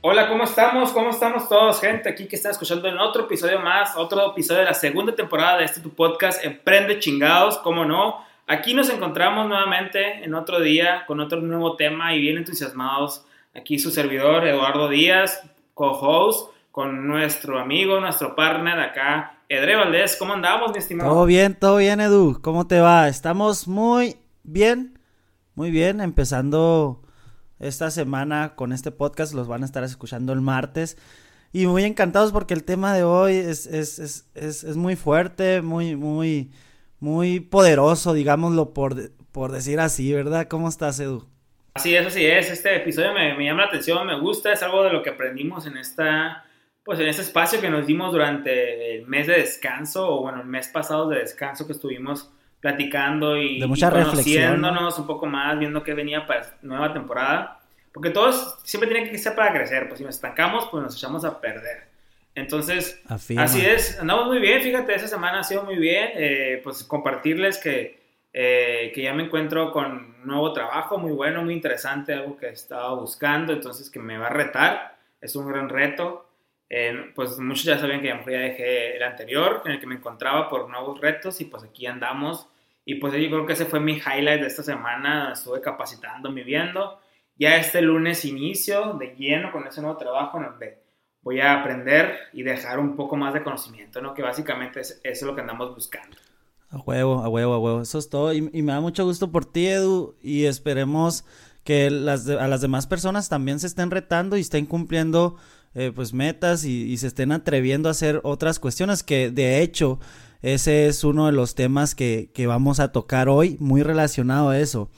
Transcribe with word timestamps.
Hola, 0.00 0.28
¿cómo 0.28 0.44
estamos? 0.44 0.92
¿Cómo 0.92 1.10
estamos 1.10 1.48
todos, 1.48 1.80
gente? 1.80 2.08
Aquí 2.08 2.28
que 2.28 2.36
está 2.36 2.50
escuchando 2.50 2.86
en 2.86 2.98
otro 2.98 3.24
episodio 3.24 3.58
más, 3.58 3.96
otro 3.96 4.30
episodio 4.30 4.60
de 4.60 4.66
la 4.66 4.74
segunda 4.74 5.12
temporada 5.16 5.58
de 5.58 5.64
este 5.64 5.80
tu 5.80 5.90
podcast 5.90 6.44
Emprende 6.44 7.00
chingados, 7.00 7.58
¿cómo 7.58 7.84
no? 7.84 8.24
Aquí 8.46 8.74
nos 8.74 8.90
encontramos 8.90 9.48
nuevamente 9.48 10.22
en 10.22 10.34
otro 10.34 10.60
día 10.60 11.02
con 11.08 11.18
otro 11.18 11.40
nuevo 11.40 11.74
tema 11.74 12.14
y 12.14 12.20
bien 12.20 12.36
entusiasmados. 12.36 13.24
Aquí 13.56 13.80
su 13.80 13.90
servidor 13.90 14.46
Eduardo 14.46 14.88
Díaz, 14.88 15.42
co-host, 15.74 16.54
con 16.70 17.08
nuestro 17.08 17.58
amigo, 17.58 17.98
nuestro 17.98 18.36
partner 18.36 18.78
acá, 18.78 19.40
Edre 19.48 19.74
Valdés. 19.74 20.14
¿Cómo 20.16 20.32
andamos, 20.32 20.70
mi 20.70 20.78
estimado? 20.78 21.10
Todo 21.10 21.26
bien, 21.26 21.56
todo 21.58 21.78
bien, 21.78 22.00
Edu. 22.00 22.38
¿Cómo 22.40 22.68
te 22.68 22.78
va? 22.78 23.08
Estamos 23.08 23.66
muy 23.66 24.16
bien, 24.44 25.00
muy 25.56 25.72
bien, 25.72 26.00
empezando 26.00 27.02
esta 27.58 27.90
semana 27.90 28.54
con 28.54 28.72
este 28.72 28.90
podcast. 28.90 29.34
Los 29.34 29.48
van 29.48 29.62
a 29.62 29.66
estar 29.66 29.84
escuchando 29.84 30.32
el 30.32 30.40
martes. 30.40 30.96
Y 31.52 31.66
muy 31.66 31.84
encantados 31.84 32.32
porque 32.32 32.54
el 32.54 32.64
tema 32.64 32.94
de 32.94 33.04
hoy 33.04 33.34
es, 33.34 33.66
es, 33.66 33.98
es, 33.98 34.64
es 34.64 34.76
muy 34.76 34.96
fuerte, 34.96 35.62
muy, 35.62 35.96
muy, 35.96 36.50
muy 37.00 37.40
poderoso, 37.40 38.12
digámoslo 38.12 38.74
por, 38.74 39.10
por 39.32 39.52
decir 39.52 39.80
así, 39.80 40.12
¿verdad? 40.12 40.46
¿Cómo 40.48 40.68
estás, 40.68 41.00
Edu? 41.00 41.26
Así 41.74 41.94
es, 41.94 42.06
así 42.06 42.26
es. 42.26 42.50
Este 42.50 42.76
episodio 42.76 43.12
me, 43.14 43.44
llama 43.44 43.62
la 43.62 43.68
atención, 43.68 44.06
me 44.06 44.18
gusta, 44.18 44.52
es 44.52 44.62
algo 44.62 44.82
de 44.82 44.92
lo 44.92 45.02
que 45.02 45.10
aprendimos 45.10 45.66
en 45.66 45.76
esta 45.76 46.44
pues 46.82 46.98
en 47.00 47.06
ese 47.06 47.20
espacio 47.20 47.60
que 47.60 47.68
nos 47.68 47.86
dimos 47.86 48.12
durante 48.12 48.96
el 48.96 49.06
mes 49.06 49.26
de 49.26 49.34
descanso, 49.34 50.08
o 50.08 50.22
bueno, 50.22 50.40
el 50.40 50.46
mes 50.46 50.68
pasado 50.68 51.06
de 51.06 51.18
descanso 51.18 51.66
que 51.66 51.74
estuvimos 51.74 52.32
platicando 52.60 53.36
y, 53.36 53.60
de 53.60 53.66
mucha 53.66 53.90
conociéndonos 53.90 54.98
un 54.98 55.06
poco 55.06 55.26
más, 55.26 55.58
viendo 55.58 55.82
qué 55.82 55.94
venía 55.94 56.26
para 56.26 56.56
nueva 56.62 56.92
temporada. 56.92 57.60
Porque 57.92 58.10
todos 58.10 58.58
siempre 58.64 58.88
tienen 58.88 59.10
que 59.10 59.18
ser 59.18 59.34
para 59.34 59.52
crecer, 59.52 59.88
pues 59.88 59.98
si 59.98 60.04
nos 60.04 60.14
estancamos, 60.14 60.68
pues 60.70 60.82
nos 60.82 60.96
echamos 60.96 61.24
a 61.24 61.40
perder. 61.40 61.88
Entonces, 62.34 63.02
así 63.08 63.66
es, 63.66 63.98
andamos 63.98 64.26
muy 64.26 64.38
bien, 64.38 64.62
fíjate, 64.62 64.94
esa 64.94 65.08
semana 65.08 65.40
ha 65.40 65.44
sido 65.44 65.64
muy 65.64 65.76
bien, 65.76 66.10
eh, 66.14 66.60
pues 66.62 66.84
compartirles 66.84 67.58
que, 67.58 68.00
eh, 68.32 68.92
que 68.94 69.02
ya 69.02 69.12
me 69.12 69.24
encuentro 69.24 69.72
con 69.72 70.24
nuevo 70.24 70.52
trabajo, 70.52 70.98
muy 70.98 71.10
bueno, 71.10 71.42
muy 71.42 71.54
interesante, 71.54 72.12
algo 72.12 72.36
que 72.36 72.50
estaba 72.50 72.94
buscando, 72.94 73.52
entonces 73.52 73.90
que 73.90 73.98
me 73.98 74.16
va 74.16 74.28
a 74.28 74.30
retar, 74.30 74.96
es 75.20 75.34
un 75.34 75.48
gran 75.48 75.68
reto, 75.68 76.28
pues 77.14 77.38
muchos 77.38 77.64
ya 77.64 77.78
saben 77.78 78.00
que 78.00 78.08
ya 78.08 78.38
dejé 78.38 78.96
el 78.96 79.02
anterior, 79.02 79.62
en 79.64 79.72
el 79.72 79.80
que 79.80 79.86
me 79.86 79.96
encontraba 79.96 80.48
por 80.48 80.68
nuevos 80.68 81.00
retos 81.00 81.40
y 81.40 81.46
pues 81.46 81.64
aquí 81.64 81.86
andamos. 81.86 82.46
Y 82.88 82.94
pues 82.94 83.12
yo 83.12 83.28
creo 83.28 83.44
que 83.44 83.52
ese 83.52 83.66
fue 83.66 83.80
mi 83.80 83.98
highlight 83.98 84.40
de 84.40 84.46
esta 84.46 84.62
semana, 84.62 85.32
estuve 85.34 85.60
capacitando, 85.60 86.32
viendo. 86.32 86.98
Ya 87.36 87.56
este 87.56 87.82
lunes 87.82 88.24
inicio 88.24 88.94
de 88.94 89.14
lleno 89.14 89.52
con 89.52 89.66
ese 89.66 89.82
nuevo 89.82 89.98
trabajo 89.98 90.38
en 90.38 90.44
donde 90.44 90.82
voy 91.20 91.38
a 91.40 91.60
aprender 91.60 92.16
y 92.32 92.42
dejar 92.42 92.78
un 92.78 92.96
poco 92.96 93.14
más 93.14 93.34
de 93.34 93.42
conocimiento, 93.42 94.00
¿no? 94.00 94.14
Que 94.14 94.22
básicamente 94.22 94.80
es, 94.80 95.02
eso 95.04 95.04
es 95.04 95.22
lo 95.22 95.34
que 95.34 95.42
andamos 95.42 95.74
buscando. 95.74 96.16
A 96.70 96.78
huevo, 96.78 97.22
a 97.22 97.28
huevo, 97.28 97.52
a 97.52 97.58
huevo. 97.58 97.82
Eso 97.82 97.98
es 97.98 98.08
todo. 98.08 98.32
Y, 98.32 98.40
me 98.40 98.72
da 98.72 98.80
mucho 98.80 99.04
gusto 99.04 99.30
por 99.30 99.44
ti, 99.44 99.66
Edu. 99.66 100.16
Y 100.22 100.46
esperemos 100.46 101.26
que 101.64 101.90
las, 101.90 102.26
a 102.26 102.48
las 102.48 102.62
demás 102.62 102.86
personas 102.86 103.28
también 103.28 103.60
se 103.60 103.66
estén 103.66 103.90
retando 103.90 104.38
y 104.38 104.40
estén 104.40 104.64
cumpliendo 104.64 105.36
eh, 105.74 105.92
pues 105.94 106.14
metas 106.14 106.64
y, 106.64 106.96
se 106.96 107.06
estén 107.06 107.32
atreviendo 107.32 107.88
a 107.88 107.92
hacer 107.92 108.20
otras 108.24 108.58
cuestiones 108.58 109.02
que 109.02 109.30
de 109.30 109.60
hecho 109.60 110.00
ese 110.42 110.86
es 110.86 111.04
uno 111.04 111.26
de 111.26 111.32
los 111.32 111.54
temas 111.54 111.94
que, 111.94 112.30
vamos 112.46 112.80
a 112.80 112.92
tocar 112.92 113.28
hoy 113.28 113.56
muy 113.60 113.82
relacionado 113.82 114.50
a 114.50 114.58
eso. 114.58 114.90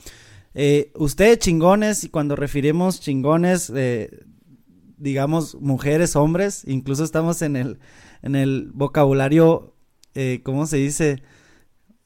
Eh, 0.53 0.91
ustedes 0.95 1.39
chingones 1.39 2.03
y 2.03 2.09
cuando 2.09 2.35
referimos 2.35 2.99
chingones 2.99 3.71
eh, 3.73 4.25
digamos 4.97 5.55
mujeres, 5.55 6.15
hombres, 6.15 6.63
incluso 6.67 7.03
estamos 7.03 7.41
en 7.41 7.55
el, 7.55 7.79
en 8.21 8.35
el 8.35 8.69
vocabulario, 8.73 9.75
¿cómo 10.43 10.67
se 10.67 10.77
dice? 10.77 11.23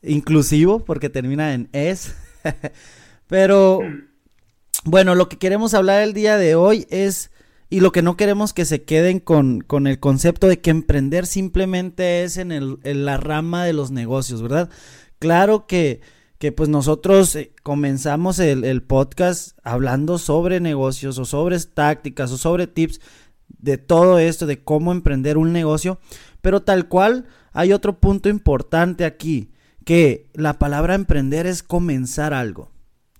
Inclusivo, 0.01 0.85
porque 0.85 1.09
termina 1.09 1.53
en 1.53 1.69
es. 1.73 2.15
Pero, 3.27 3.81
bueno, 4.83 5.15
lo 5.15 5.27
que 5.27 5.37
queremos 5.37 5.73
hablar 5.73 6.03
el 6.03 6.13
día 6.13 6.37
de 6.37 6.55
hoy 6.55 6.85
es 6.89 7.31
y 7.75 7.81
lo 7.81 7.91
que 7.91 8.01
no 8.01 8.15
queremos 8.15 8.53
que 8.53 8.63
se 8.63 8.83
queden 8.83 9.19
con, 9.19 9.59
con 9.59 9.85
el 9.85 9.99
concepto 9.99 10.47
de 10.47 10.61
que 10.61 10.69
emprender 10.69 11.25
simplemente 11.25 12.23
es 12.23 12.37
en, 12.37 12.53
el, 12.53 12.77
en 12.83 13.03
la 13.03 13.17
rama 13.17 13.65
de 13.65 13.73
los 13.73 13.91
negocios, 13.91 14.41
¿verdad? 14.41 14.69
Claro 15.19 15.67
que, 15.67 15.99
que 16.37 16.53
pues 16.53 16.69
nosotros 16.69 17.35
eh, 17.35 17.51
comenzamos 17.63 18.39
el, 18.39 18.63
el, 18.63 18.81
podcast 18.81 19.57
hablando 19.61 20.19
sobre 20.19 20.61
negocios 20.61 21.17
o 21.17 21.25
sobre 21.25 21.59
tácticas 21.59 22.31
o 22.31 22.37
sobre 22.37 22.67
tips 22.67 23.01
de 23.49 23.77
todo 23.77 24.19
esto, 24.19 24.45
de 24.45 24.63
cómo 24.63 24.93
emprender 24.93 25.37
un 25.37 25.51
negocio, 25.51 25.99
pero 26.39 26.61
tal 26.61 26.87
cual 26.87 27.25
hay 27.51 27.73
otro 27.73 27.99
punto 27.99 28.29
importante 28.29 29.03
aquí, 29.03 29.51
que 29.83 30.29
la 30.33 30.59
palabra 30.59 30.95
emprender 30.95 31.45
es 31.45 31.61
comenzar 31.61 32.33
algo. 32.33 32.71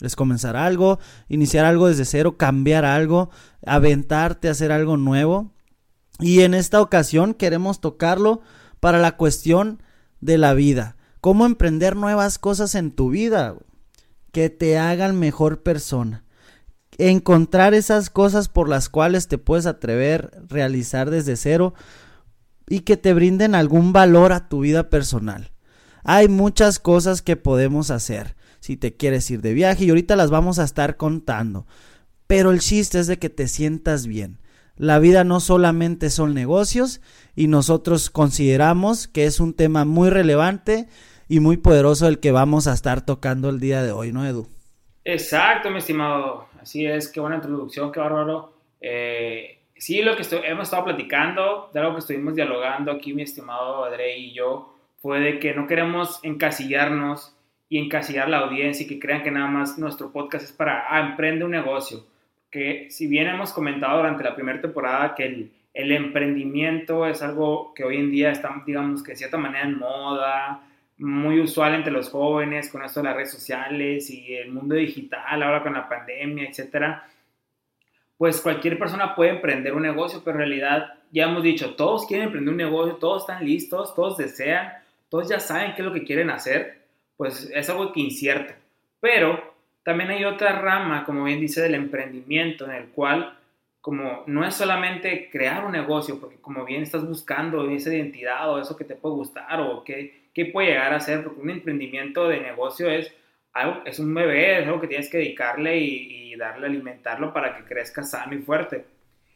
Es 0.06 0.16
comenzar 0.16 0.56
algo, 0.56 1.00
iniciar 1.28 1.66
algo 1.66 1.88
desde 1.88 2.06
cero, 2.06 2.38
cambiar 2.38 2.86
algo, 2.86 3.30
aventarte 3.66 4.48
a 4.48 4.52
hacer 4.52 4.72
algo 4.72 4.98
nuevo. 4.98 5.52
Y 6.20 6.42
en 6.42 6.54
esta 6.54 6.82
ocasión 6.82 7.34
queremos 7.34 7.82
tocarlo 7.82 8.42
para 8.80 9.00
la 9.00 9.18
cuestión 9.18 9.82
de 10.22 10.38
la 10.38 10.54
vida. 10.54 10.96
Cómo 11.22 11.46
emprender 11.46 11.96
nuevas 11.96 12.38
cosas 12.38 12.76
en 12.76 12.92
tu 12.92 13.10
vida 13.10 13.56
que 14.32 14.50
te 14.50 14.78
hagan 14.78 15.18
mejor 15.18 15.64
persona. 15.64 16.24
Encontrar 16.98 17.74
esas 17.74 18.10
cosas 18.10 18.48
por 18.48 18.70
las 18.70 18.90
cuales 18.90 19.28
te 19.28 19.38
puedes 19.38 19.66
atrever, 19.66 20.32
realizar 20.48 21.10
desde 21.10 21.36
cero 21.36 21.74
y 22.68 22.82
que 22.82 22.98
te 22.98 23.14
brinden 23.14 23.56
algún 23.56 23.94
valor 23.94 24.34
a 24.34 24.48
tu 24.48 24.60
vida 24.60 24.90
personal. 24.90 25.55
Hay 26.06 26.30
muchas 26.30 26.80
cosas 26.80 27.22
que 27.24 27.36
podemos 27.36 27.90
hacer 27.90 28.36
si 28.60 28.78
te 28.78 28.96
quieres 28.96 29.30
ir 29.32 29.42
de 29.42 29.54
viaje 29.54 29.86
y 29.86 29.90
ahorita 29.90 30.16
las 30.16 30.30
vamos 30.30 30.60
a 30.60 30.64
estar 30.64 30.98
contando. 30.98 31.66
Pero 32.28 32.52
el 32.52 32.60
chiste 32.60 33.00
es 33.00 33.08
de 33.08 33.18
que 33.18 33.30
te 33.30 33.48
sientas 33.48 34.06
bien. 34.06 34.40
La 34.78 35.00
vida 35.00 35.24
no 35.24 35.40
solamente 35.40 36.10
son 36.10 36.34
negocios 36.34 37.02
y 37.36 37.48
nosotros 37.48 38.10
consideramos 38.10 39.08
que 39.08 39.26
es 39.26 39.40
un 39.40 39.56
tema 39.56 39.84
muy 39.86 40.10
relevante 40.10 40.88
y 41.28 41.40
muy 41.40 41.58
poderoso 41.58 42.08
el 42.08 42.20
que 42.20 42.32
vamos 42.32 42.68
a 42.68 42.74
estar 42.74 43.04
tocando 43.04 43.50
el 43.50 43.60
día 43.60 43.82
de 43.82 43.92
hoy, 43.92 44.12
¿no, 44.12 44.26
Edu? 44.26 44.48
Exacto, 45.04 45.72
mi 45.72 45.80
estimado. 45.80 46.48
Así 46.62 46.86
es, 46.86 47.08
qué 47.08 47.20
buena 47.20 47.38
introducción, 47.38 47.92
qué 47.92 48.00
bárbaro. 48.00 48.54
Eh, 48.80 49.60
sí, 49.76 50.04
lo 50.04 50.16
que 50.16 50.24
hemos 50.44 50.66
estado 50.66 50.86
platicando, 50.86 51.72
de 51.74 51.80
algo 51.80 51.94
que 51.94 52.00
estuvimos 52.00 52.36
dialogando 52.36 52.92
aquí, 52.92 53.14
mi 53.14 53.24
estimado 53.24 53.86
Adre 53.86 54.18
y 54.18 54.34
yo, 54.34 54.75
fue 55.06 55.20
de 55.20 55.38
que 55.38 55.54
no 55.54 55.68
queremos 55.68 56.20
encasillarnos 56.24 57.38
y 57.70 57.78
encasillar 57.78 58.28
la 58.28 58.40
audiencia 58.40 58.84
y 58.84 58.88
que 58.88 58.98
crean 58.98 59.22
que 59.22 59.30
nada 59.30 59.46
más 59.46 59.78
nuestro 59.78 60.12
podcast 60.12 60.46
es 60.46 60.52
para, 60.52 60.88
ah, 60.90 61.00
emprende 61.00 61.46
un 61.46 61.52
negocio. 61.52 62.08
Que 62.50 62.88
si 62.90 63.06
bien 63.06 63.28
hemos 63.28 63.54
comentado 63.54 63.98
durante 63.98 64.24
la 64.24 64.34
primera 64.34 64.60
temporada 64.60 65.14
que 65.14 65.26
el, 65.28 65.52
el 65.76 65.92
emprendimiento 65.92 67.06
es 67.06 67.22
algo 67.22 67.72
que 67.76 67.84
hoy 67.84 67.98
en 67.98 68.10
día 68.10 68.32
está, 68.32 68.64
digamos 68.66 69.04
que 69.04 69.12
de 69.12 69.18
cierta 69.18 69.38
manera 69.38 69.66
en 69.66 69.78
moda, 69.78 70.64
muy 70.98 71.40
usual 71.40 71.76
entre 71.76 71.94
los 71.94 72.10
jóvenes 72.10 72.72
con 72.72 72.84
esto 72.84 73.02
de 73.02 73.04
las 73.04 73.16
redes 73.16 73.32
sociales 73.32 74.10
y 74.10 74.34
el 74.34 74.52
mundo 74.52 74.74
digital, 74.74 75.44
ahora 75.44 75.62
con 75.62 75.74
la 75.74 75.88
pandemia, 75.88 76.50
etcétera, 76.50 77.08
pues 78.18 78.42
cualquier 78.42 78.80
persona 78.80 79.14
puede 79.14 79.36
emprender 79.36 79.76
un 79.76 79.84
negocio, 79.84 80.24
pero 80.26 80.38
en 80.38 80.48
realidad 80.48 80.96
ya 81.12 81.26
hemos 81.26 81.44
dicho, 81.44 81.76
todos 81.76 82.08
quieren 82.08 82.26
emprender 82.26 82.52
un 82.52 82.58
negocio, 82.58 82.96
todos 82.96 83.22
están 83.22 83.46
listos, 83.46 83.94
todos 83.94 84.18
desean, 84.18 84.84
todos 85.10 85.30
ya 85.30 85.40
saben 85.40 85.74
qué 85.76 85.82
es 85.82 85.86
lo 85.86 85.94
que 85.94 86.04
quieren 86.04 86.30
hacer, 86.30 86.86
pues 87.18 87.50
es 87.54 87.70
algo 87.70 87.92
que 87.94 88.02
incierto. 88.02 88.54
Pero 89.00 89.56
también 89.84 90.10
hay 90.10 90.26
otra 90.26 90.60
rama, 90.60 91.06
como 91.06 91.24
bien 91.24 91.40
dice, 91.40 91.62
del 91.62 91.76
emprendimiento, 91.76 92.66
en 92.66 92.72
el 92.72 92.88
cual 92.90 93.38
como 93.86 94.24
no 94.26 94.44
es 94.44 94.56
solamente 94.56 95.30
crear 95.32 95.64
un 95.64 95.74
negocio, 95.74 96.20
porque 96.20 96.38
como 96.38 96.66
bien 96.66 96.82
estás 96.82 97.08
buscando 97.08 97.70
esa 97.70 97.94
identidad 97.94 98.52
o 98.52 98.60
eso 98.60 98.76
que 98.76 98.84
te 98.84 98.96
puede 98.96 99.14
gustar 99.14 99.62
o 99.62 99.84
qué, 99.84 100.30
qué 100.34 100.46
puede 100.48 100.70
llegar 100.70 100.92
a 100.92 101.00
ser, 101.00 101.24
porque 101.24 101.40
un 101.40 101.52
emprendimiento 101.52 102.28
de 102.28 102.40
negocio 102.40 102.90
es 102.90 103.14
algo, 103.54 103.84
es 103.86 104.00
un 104.00 104.12
bebé, 104.12 104.62
es 104.62 104.66
algo 104.66 104.82
que 104.82 104.88
tienes 104.88 105.08
que 105.08 105.20
dedicarle 105.20 105.78
y, 105.78 106.34
y 106.34 106.36
darle, 106.36 106.66
alimentarlo 106.66 107.32
para 107.32 107.56
que 107.56 107.64
crezca 107.64 108.02
sano 108.02 108.34
y 108.34 108.40
fuerte. 108.40 108.86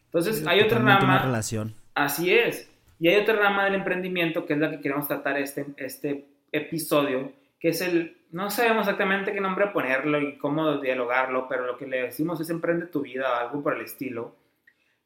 Entonces, 0.06 0.46
hay 0.48 0.62
otra 0.62 0.80
rama. 0.80 1.22
relación. 1.26 1.76
Así 1.94 2.34
es. 2.34 2.68
Y 3.00 3.08
hay 3.08 3.22
otra 3.22 3.36
rama 3.36 3.64
del 3.64 3.76
emprendimiento 3.76 4.46
que 4.46 4.54
es 4.54 4.60
la 4.60 4.70
que 4.70 4.82
queremos 4.82 5.08
tratar 5.08 5.38
este, 5.38 5.66
este 5.78 6.26
episodio, 6.52 7.32
que 7.60 7.70
es 7.70 7.82
el, 7.82 8.18
no 8.32 8.50
sabemos 8.50 8.82
exactamente 8.82 9.32
qué 9.32 9.40
nombre 9.40 9.68
ponerlo 9.68 10.22
y 10.22 10.38
cómo 10.38 10.78
dialogarlo, 10.78 11.48
pero 11.48 11.66
lo 11.66 11.78
que 11.78 11.88
le 11.88 12.04
decimos 12.04 12.42
es 12.42 12.50
emprende 12.50 12.88
tu 12.88 13.02
vida 13.02 13.32
o 13.32 13.36
algo 13.36 13.64
por 13.64 13.76
el 13.76 13.84
estilo. 13.84 14.36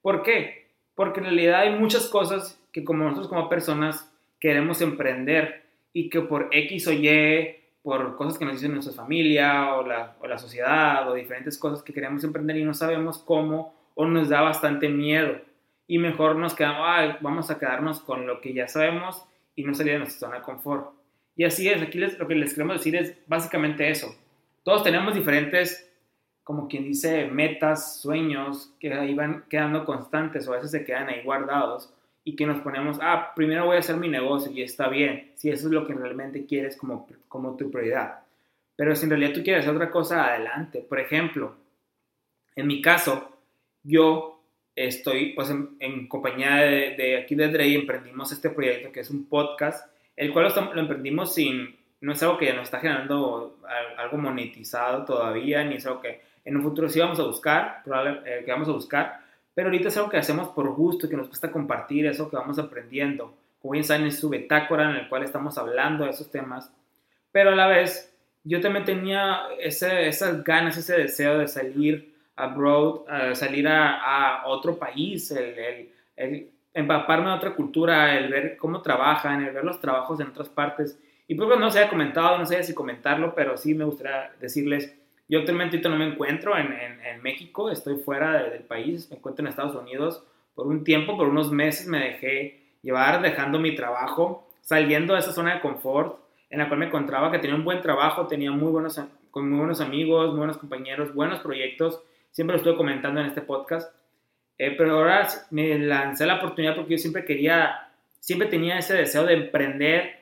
¿Por 0.02 0.24
qué? 0.24 0.72
Porque 0.96 1.20
en 1.20 1.28
realidad 1.28 1.62
hay 1.62 1.78
muchas 1.78 2.08
cosas 2.08 2.60
que 2.72 2.84
como 2.84 3.04
nosotros 3.04 3.30
como 3.30 3.48
personas 3.48 4.12
queremos 4.40 4.82
emprender 4.82 5.64
y 5.94 6.10
que 6.10 6.22
por 6.22 6.50
X 6.52 6.88
o 6.88 6.92
Y, 6.92 7.56
por 7.84 8.16
cosas 8.16 8.40
que 8.40 8.46
nos 8.46 8.56
dicen 8.56 8.74
nuestra 8.74 8.94
familia 8.94 9.76
o 9.76 9.86
la, 9.86 10.16
o 10.20 10.28
la 10.28 10.38
sociedad 10.38 11.10
o 11.10 11.14
diferentes 11.14 11.58
cosas 11.58 11.84
que 11.84 11.94
queremos 11.94 12.24
emprender 12.24 12.58
y 12.58 12.64
no 12.64 12.74
sabemos 12.74 13.20
cómo 13.20 13.76
o 13.94 14.06
nos 14.08 14.30
da 14.30 14.42
bastante 14.42 14.90
miedo 14.90 15.40
y 15.88 15.98
mejor 15.98 16.36
nos 16.36 16.56
quedamos, 16.56 17.22
vamos 17.22 17.52
a 17.52 17.60
quedarnos 17.60 18.00
con 18.00 18.26
lo 18.26 18.42
que 18.42 18.54
ya 18.54 18.68
sabemos 18.68 19.24
y 19.56 19.64
no 19.64 19.74
salir 19.74 19.94
de 19.94 20.00
nuestra 20.00 20.28
zona 20.28 20.40
de 20.40 20.44
confort. 20.44 20.92
Y 21.36 21.44
así 21.44 21.68
es, 21.68 21.82
aquí 21.82 22.00
lo 22.00 22.28
que 22.28 22.36
les 22.36 22.54
queremos 22.54 22.78
decir 22.78 22.96
es 22.96 23.18
básicamente 23.28 23.90
eso. 23.90 24.16
Todos 24.64 24.84
tenemos 24.84 25.14
diferentes, 25.14 25.90
como 26.44 26.68
quien 26.68 26.84
dice, 26.84 27.26
metas, 27.26 28.02
sueños 28.02 28.74
que 28.80 28.94
ahí 28.94 29.14
van 29.14 29.46
quedando 29.50 29.86
constantes 29.86 30.48
o 30.48 30.54
a 30.54 30.58
veces 30.58 30.72
se 30.72 30.86
quedan 30.86 31.10
ahí 31.10 31.24
guardados 31.24 31.94
y 32.24 32.36
que 32.36 32.46
nos 32.46 32.62
ponemos, 32.62 33.00
ah, 33.02 33.34
primero 33.36 33.66
voy 33.66 33.76
a 33.76 33.80
hacer 33.80 33.98
mi 33.98 34.08
negocio 34.08 34.52
y 34.52 34.62
está 34.62 34.88
bien, 34.88 35.32
si 35.36 35.50
eso 35.50 35.68
es 35.68 35.74
lo 35.74 35.86
que 35.86 35.94
realmente 35.94 36.46
quieres 36.46 36.78
como, 36.78 37.08
como 37.28 37.58
tu 37.58 37.70
prioridad. 37.70 38.20
Pero 38.76 38.96
si 38.96 39.04
en 39.04 39.10
realidad 39.10 39.34
tú 39.34 39.44
quieres 39.44 39.66
hacer 39.66 39.76
otra 39.76 39.92
cosa, 39.92 40.26
adelante. 40.26 40.80
Por 40.88 41.00
ejemplo, 41.00 41.56
en 42.56 42.68
mi 42.68 42.82
caso, 42.82 43.38
yo 43.84 44.33
estoy 44.76 45.34
pues 45.34 45.50
en, 45.50 46.08
compañía 46.08 46.56
de, 46.56 47.18
aquí 47.22 47.36
de 47.36 47.50
Dre 47.50 47.74
emprendimos 47.74 48.32
este 48.32 48.50
proyecto 48.50 48.92
que 48.92 49.02
es 49.02 49.10
un 49.10 49.26
podcast, 49.26 49.88
el 50.16 50.32
cual 50.34 50.52
lo, 50.74 50.82
emprendimos 50.82 51.34
sin, 51.34 51.76
no 52.02 52.14
es 52.14 52.24
algo 52.24 52.38
que 52.38 52.54
nos 52.54 52.64
está 52.64 52.80
generando 52.80 53.58
algo 53.98 54.18
monetizado 54.18 55.06
todavía, 55.06 55.64
ni 55.64 55.76
es 55.76 55.86
algo 55.86 56.02
que 56.02 56.22
en 56.46 56.58
un 56.58 56.64
futuro 56.64 56.90
sí 56.90 57.00
vamos 57.00 57.20
a 57.20 57.24
buscar, 57.24 57.82
probablemente 57.84 58.40
eh, 58.40 58.46
que 58.46 58.52
vamos 58.52 58.68
a 58.68 58.74
buscar, 58.74 59.22
pero 59.54 59.68
ahorita 59.68 59.90
es 59.90 59.98
algo 59.98 60.10
que 60.10 60.18
hacemos 60.18 60.50
por 60.50 60.70
gusto, 60.74 61.08
que 61.08 61.16
nos 61.16 61.30
gusta 61.30 61.52
compartir 61.52 62.06
eso 62.06 62.30
que 62.30 62.36
vamos 62.36 62.58
aprendiendo. 62.58 63.36
Como 63.62 63.74
bien 63.74 63.84
saben, 63.84 64.08
es 64.08 64.20
su 64.20 64.30
betácora 64.30 64.90
en 64.90 64.98
el 64.98 65.08
cual 65.08 65.24
estamos 65.24 65.58
hablando 65.58 66.04
de 66.04 66.10
esos 66.10 66.30
temas, 66.30 66.72
pero 67.32 67.52
a 67.52 67.56
la 67.56 67.68
vez 67.68 68.14
yo 68.44 68.60
también 68.60 68.84
tenía 68.84 69.44
ese, 69.60 70.08
esas 70.08 70.44
ganas, 70.44 70.78
ese 70.78 70.98
deseo 70.98 71.38
de 71.38 71.48
salir 71.48 72.13
abroad, 72.36 73.34
salir 73.34 73.68
a, 73.68 74.44
otro 74.46 74.78
país, 74.78 75.32
el, 75.32 75.90
el, 76.16 76.50
empaparme 76.74 77.30
de 77.30 77.36
otra 77.36 77.56
cultura, 77.56 78.18
el 78.18 78.30
ver 78.32 78.58
cómo 78.58 78.82
trabajan, 78.82 79.44
el 79.44 79.54
ver 79.54 79.64
los 79.64 79.80
trabajos 79.80 80.20
en 80.20 80.28
otras 80.28 80.50
partes. 80.50 81.00
Y 81.28 81.36
pues 81.36 81.60
no 81.60 81.72
se 81.72 81.80
haya 81.80 81.90
comentado, 81.90 82.38
no 82.38 82.46
sé 82.46 82.64
si 82.64 82.74
comentarlo, 82.74 83.34
pero 83.36 83.58
sí 83.58 83.74
me 83.74 83.86
gustaría 83.86 84.32
decirles, 84.40 84.96
yo 85.30 85.40
actualmente 85.40 85.78
no 85.90 85.96
me 85.96 86.08
encuentro 86.08 86.58
en, 86.58 86.74
en, 86.74 87.22
México, 87.22 87.70
estoy 87.70 87.98
fuera 87.98 88.44
del 88.44 88.64
país, 88.64 89.10
me 89.10 89.18
encuentro 89.18 89.44
en 89.44 89.50
Estados 89.50 89.76
Unidos 89.76 90.24
por 90.54 90.68
un 90.68 90.84
tiempo, 90.84 91.16
por 91.16 91.30
unos 91.30 91.52
meses 91.52 91.88
me 91.88 92.00
dejé 92.00 92.60
llevar 92.82 93.22
dejando 93.22 93.60
mi 93.60 93.74
trabajo, 93.74 94.48
saliendo 94.62 95.14
de 95.14 95.20
esa 95.20 95.32
zona 95.32 95.56
de 95.56 95.62
confort 95.62 96.20
en 96.50 96.60
la 96.60 96.68
cual 96.68 96.80
me 96.80 96.86
encontraba, 96.86 97.32
que 97.32 97.40
tenía 97.40 97.56
un 97.56 97.64
buen 97.64 97.82
trabajo, 97.82 98.28
tenía 98.28 98.52
muy 98.52 98.72
buenos, 98.72 99.02
con 99.32 99.50
muy 99.50 99.58
buenos 99.58 99.82
amigos, 99.82 100.30
muy 100.30 100.38
buenos 100.38 100.58
compañeros, 100.58 101.14
buenos 101.16 101.40
proyectos, 101.40 102.00
siempre 102.34 102.56
lo 102.56 102.58
estuve 102.58 102.76
comentando 102.76 103.22
en 103.22 103.28
este 103.28 103.42
podcast, 103.42 103.96
eh, 104.58 104.76
pero 104.78 104.98
ahora 104.98 105.28
me 105.52 105.78
lancé 105.80 106.26
la 106.26 106.36
oportunidad 106.36 106.76
porque 106.76 106.94
yo 106.94 106.98
siempre 106.98 107.24
quería, 107.24 107.90
siempre 108.20 108.50
tenía 108.50 108.78
ese 108.78 108.96
deseo 108.96 109.26
de 109.26 109.36
emprender 109.36 110.20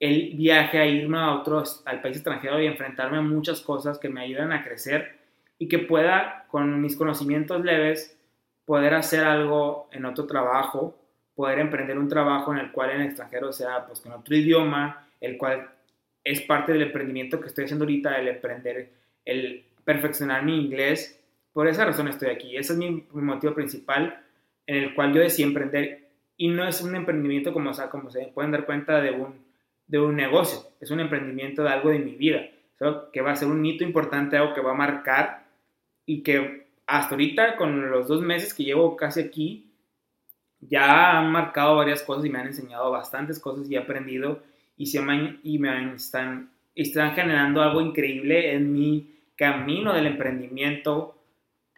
el 0.00 0.34
viaje 0.34 0.78
a 0.78 0.86
irme 0.86 1.18
a 1.18 1.34
otros, 1.34 1.82
al 1.84 2.00
país 2.00 2.16
extranjero 2.16 2.60
y 2.60 2.66
enfrentarme 2.66 3.18
a 3.18 3.22
muchas 3.22 3.60
cosas 3.60 3.98
que 3.98 4.08
me 4.08 4.22
ayudan 4.22 4.52
a 4.52 4.64
crecer 4.64 5.16
y 5.58 5.68
que 5.68 5.80
pueda, 5.80 6.46
con 6.48 6.80
mis 6.80 6.96
conocimientos 6.96 7.64
leves, 7.64 8.16
poder 8.64 8.94
hacer 8.94 9.24
algo 9.24 9.88
en 9.92 10.04
otro 10.04 10.26
trabajo, 10.26 10.96
poder 11.34 11.58
emprender 11.58 11.98
un 11.98 12.08
trabajo 12.08 12.52
en 12.52 12.58
el 12.58 12.72
cual 12.72 12.90
en 12.90 13.00
el 13.00 13.06
extranjero 13.08 13.52
sea 13.52 13.84
pues 13.86 14.00
con 14.00 14.12
otro 14.12 14.34
idioma, 14.36 15.08
el 15.20 15.36
cual 15.36 15.70
es 16.24 16.40
parte 16.42 16.72
del 16.72 16.82
emprendimiento 16.82 17.40
que 17.40 17.48
estoy 17.48 17.64
haciendo 17.64 17.84
ahorita, 17.84 18.16
el 18.18 18.28
emprender, 18.28 18.90
el 19.24 19.64
perfeccionar 19.84 20.44
mi 20.44 20.64
inglés 20.64 21.21
por 21.52 21.68
esa 21.68 21.84
razón 21.84 22.08
estoy 22.08 22.30
aquí. 22.30 22.56
Ese 22.56 22.72
es 22.72 22.78
mi, 22.78 23.04
motivo 23.12 23.54
principal 23.54 24.24
en 24.66 24.76
el 24.76 24.94
cual 24.94 25.12
yo 25.12 25.20
decidí 25.20 25.44
emprender. 25.44 26.08
Y 26.36 26.48
no 26.48 26.66
es 26.66 26.80
un 26.80 26.94
emprendimiento 26.96 27.52
como, 27.52 27.70
o 27.70 27.74
sea, 27.74 27.90
como 27.90 28.10
se 28.10 28.26
pueden 28.28 28.52
dar 28.52 28.64
cuenta 28.64 29.00
de 29.00 29.12
un, 29.12 29.44
de 29.86 30.00
un 30.00 30.16
negocio. 30.16 30.60
Es 30.80 30.90
un 30.90 31.00
emprendimiento 31.00 31.62
de 31.62 31.70
algo 31.70 31.90
de 31.90 31.98
mi 31.98 32.12
vida. 32.12 32.42
que 33.12 33.20
va 33.20 33.32
a 33.32 33.36
ser 33.36 33.48
un 33.48 33.64
hito 33.64 33.84
importante, 33.84 34.36
algo 34.36 34.54
que 34.54 34.60
va 34.60 34.72
a 34.72 34.74
marcar 34.74 35.46
y 36.06 36.22
que 36.22 36.66
hasta 36.86 37.14
ahorita, 37.14 37.56
con 37.56 37.90
los 37.90 38.08
dos 38.08 38.22
meses 38.22 38.54
que 38.54 38.64
llevo 38.64 38.96
casi 38.96 39.20
aquí, 39.20 39.70
ya 40.60 41.18
han 41.18 41.30
marcado 41.30 41.76
varias 41.76 42.02
cosas 42.02 42.24
y 42.24 42.30
me 42.30 42.38
han 42.38 42.48
enseñado 42.48 42.90
bastantes 42.90 43.40
cosas 43.40 43.70
y 43.70 43.74
he 43.74 43.78
aprendido 43.78 44.42
y, 44.76 44.86
se 44.86 45.00
me, 45.00 45.38
y 45.42 45.58
me 45.58 45.94
están, 45.94 46.50
están 46.74 47.14
generando 47.14 47.62
algo 47.62 47.80
increíble 47.80 48.54
en 48.54 48.72
mi 48.72 49.10
camino 49.36 49.92
del 49.92 50.06
emprendimiento 50.06 51.21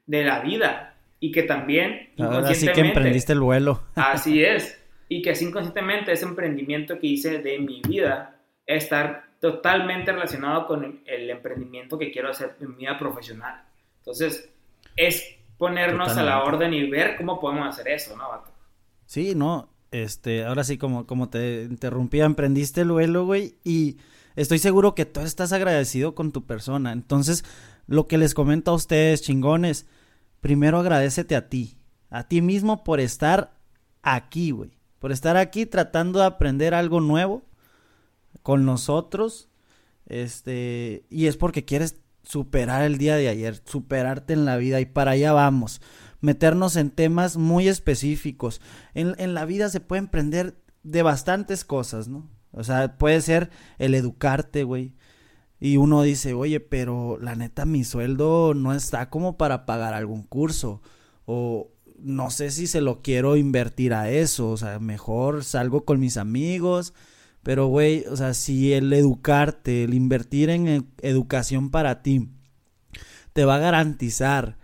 de 0.06 0.24
la 0.24 0.40
vida 0.40 0.94
y 1.20 1.32
que 1.32 1.42
también 1.44 2.10
Ahora 2.18 2.54
sí 2.54 2.68
que 2.68 2.80
emprendiste 2.80 3.32
el 3.32 3.40
vuelo. 3.40 3.82
así 3.94 4.42
es. 4.42 4.80
Y 5.08 5.22
que 5.22 5.30
así 5.30 5.46
inconscientemente 5.46 6.12
ese 6.12 6.24
emprendimiento 6.24 6.98
que 6.98 7.06
hice 7.06 7.38
de 7.38 7.58
mi 7.58 7.80
vida 7.86 8.40
estar 8.66 9.24
totalmente 9.40 10.12
relacionado 10.12 10.66
con 10.66 11.02
el 11.04 11.30
emprendimiento 11.30 11.98
que 11.98 12.10
quiero 12.10 12.30
hacer 12.30 12.56
en 12.60 12.70
mi 12.70 12.76
vida 12.76 12.98
profesional. 12.98 13.62
Entonces, 13.98 14.50
es 14.96 15.36
ponernos 15.58 16.16
a 16.16 16.22
la 16.22 16.42
orden 16.42 16.72
y 16.74 16.88
ver 16.88 17.16
cómo 17.16 17.40
podemos 17.40 17.68
hacer 17.68 17.88
eso, 17.88 18.16
¿no, 18.16 18.28
Vato? 18.28 18.50
Sí, 19.06 19.34
no, 19.34 19.68
este, 19.90 20.44
ahora 20.44 20.64
sí, 20.64 20.78
como, 20.78 21.06
como 21.06 21.28
te 21.28 21.62
interrumpía, 21.62 22.24
emprendiste 22.24 22.80
el 22.80 22.90
vuelo, 22.90 23.26
güey, 23.26 23.54
y 23.64 23.98
estoy 24.36 24.58
seguro 24.58 24.94
que 24.94 25.04
tú 25.06 25.20
estás 25.20 25.52
agradecido 25.52 26.14
con 26.14 26.32
tu 26.32 26.44
persona. 26.44 26.92
Entonces, 26.92 27.44
lo 27.86 28.06
que 28.06 28.18
les 28.18 28.34
comento 28.34 28.70
a 28.70 28.74
ustedes, 28.74 29.22
chingones, 29.22 29.86
primero 30.40 30.78
agradecete 30.78 31.36
a 31.36 31.48
ti, 31.48 31.78
a 32.10 32.28
ti 32.28 32.42
mismo 32.42 32.84
por 32.84 33.00
estar 33.00 33.58
aquí, 34.02 34.50
güey. 34.50 34.78
Por 34.98 35.12
estar 35.12 35.36
aquí 35.36 35.66
tratando 35.66 36.20
de 36.20 36.26
aprender 36.26 36.74
algo 36.74 37.00
nuevo 37.00 37.44
con 38.42 38.64
nosotros. 38.64 39.48
Este, 40.06 41.04
y 41.10 41.26
es 41.26 41.36
porque 41.36 41.64
quieres 41.64 41.96
superar 42.22 42.82
el 42.82 42.98
día 42.98 43.16
de 43.16 43.28
ayer, 43.28 43.60
superarte 43.64 44.32
en 44.32 44.44
la 44.44 44.56
vida 44.56 44.80
y 44.80 44.86
para 44.86 45.12
allá 45.12 45.32
vamos. 45.32 45.80
Meternos 46.20 46.76
en 46.76 46.90
temas 46.90 47.36
muy 47.36 47.68
específicos. 47.68 48.60
En, 48.94 49.14
en 49.18 49.34
la 49.34 49.44
vida 49.44 49.68
se 49.68 49.80
puede 49.80 50.00
emprender 50.00 50.56
de 50.82 51.02
bastantes 51.02 51.64
cosas, 51.64 52.08
¿no? 52.08 52.30
O 52.56 52.64
sea, 52.64 52.96
puede 52.96 53.20
ser 53.20 53.50
el 53.78 53.94
educarte, 53.94 54.64
güey. 54.64 54.94
Y 55.60 55.76
uno 55.76 56.02
dice, 56.02 56.34
oye, 56.34 56.60
pero 56.60 57.18
la 57.20 57.34
neta 57.34 57.64
mi 57.64 57.84
sueldo 57.84 58.54
no 58.54 58.74
está 58.74 59.10
como 59.10 59.36
para 59.36 59.66
pagar 59.66 59.94
algún 59.94 60.22
curso. 60.22 60.82
O 61.26 61.70
no 61.98 62.30
sé 62.30 62.50
si 62.50 62.66
se 62.66 62.80
lo 62.80 63.02
quiero 63.02 63.36
invertir 63.36 63.94
a 63.94 64.10
eso. 64.10 64.50
O 64.50 64.56
sea, 64.56 64.78
mejor 64.78 65.44
salgo 65.44 65.84
con 65.84 66.00
mis 66.00 66.16
amigos. 66.16 66.94
Pero, 67.42 67.66
güey, 67.66 68.04
o 68.06 68.16
sea, 68.16 68.34
si 68.34 68.72
el 68.72 68.92
educarte, 68.92 69.84
el 69.84 69.94
invertir 69.94 70.50
en 70.50 70.68
e-, 70.68 70.82
educación 71.02 71.70
para 71.70 72.02
ti, 72.02 72.30
te 73.32 73.44
va 73.44 73.56
a 73.56 73.60
garantizar 73.60 74.58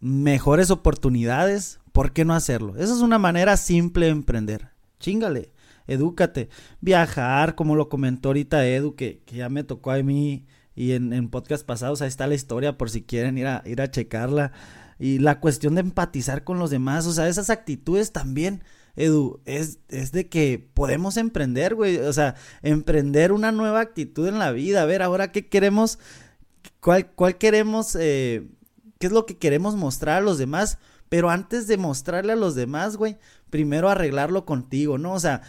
mejores 0.00 0.70
oportunidades, 0.70 1.80
¿por 1.92 2.12
qué 2.12 2.24
no 2.24 2.34
hacerlo? 2.34 2.76
Esa 2.76 2.92
es 2.92 3.00
una 3.00 3.18
manera 3.18 3.56
simple 3.56 4.06
de 4.06 4.12
emprender. 4.12 4.70
Chingale 5.00 5.53
edúcate, 5.86 6.48
viajar, 6.80 7.54
como 7.54 7.76
lo 7.76 7.88
comentó 7.88 8.30
ahorita 8.30 8.66
Edu, 8.66 8.94
que, 8.94 9.22
ya 9.26 9.48
me 9.48 9.64
tocó 9.64 9.90
a 9.90 10.02
mí 10.02 10.46
y 10.74 10.92
en, 10.92 11.12
en 11.12 11.28
podcast 11.28 11.64
pasados, 11.64 12.02
ahí 12.02 12.08
está 12.08 12.26
la 12.26 12.34
historia 12.34 12.76
por 12.76 12.90
si 12.90 13.02
quieren 13.02 13.38
ir 13.38 13.46
a, 13.46 13.62
ir 13.66 13.80
a 13.80 13.90
checarla. 13.90 14.52
Y 14.98 15.18
la 15.18 15.40
cuestión 15.40 15.74
de 15.74 15.80
empatizar 15.80 16.44
con 16.44 16.58
los 16.58 16.70
demás, 16.70 17.06
o 17.06 17.12
sea, 17.12 17.28
esas 17.28 17.50
actitudes 17.50 18.12
también, 18.12 18.62
Edu, 18.96 19.40
es, 19.44 19.78
es 19.88 20.12
de 20.12 20.28
que 20.28 20.68
podemos 20.72 21.16
emprender, 21.16 21.74
güey, 21.74 21.98
o 21.98 22.12
sea, 22.12 22.36
emprender 22.62 23.32
una 23.32 23.50
nueva 23.50 23.80
actitud 23.80 24.28
en 24.28 24.38
la 24.38 24.52
vida, 24.52 24.82
a 24.82 24.86
ver, 24.86 25.02
ahora 25.02 25.32
qué 25.32 25.48
queremos, 25.48 25.98
cuál, 26.80 27.10
cuál 27.10 27.36
queremos, 27.38 27.96
eh, 27.98 28.46
qué 28.98 29.08
es 29.08 29.12
lo 29.12 29.26
que 29.26 29.36
queremos 29.36 29.74
mostrar 29.74 30.18
a 30.18 30.24
los 30.24 30.38
demás, 30.38 30.78
pero 31.08 31.30
antes 31.30 31.66
de 31.66 31.76
mostrarle 31.76 32.32
a 32.32 32.36
los 32.36 32.54
demás, 32.54 32.96
güey, 32.96 33.18
primero 33.50 33.88
arreglarlo 33.88 34.44
contigo, 34.44 34.98
¿no? 34.98 35.12
O 35.12 35.20
sea, 35.20 35.42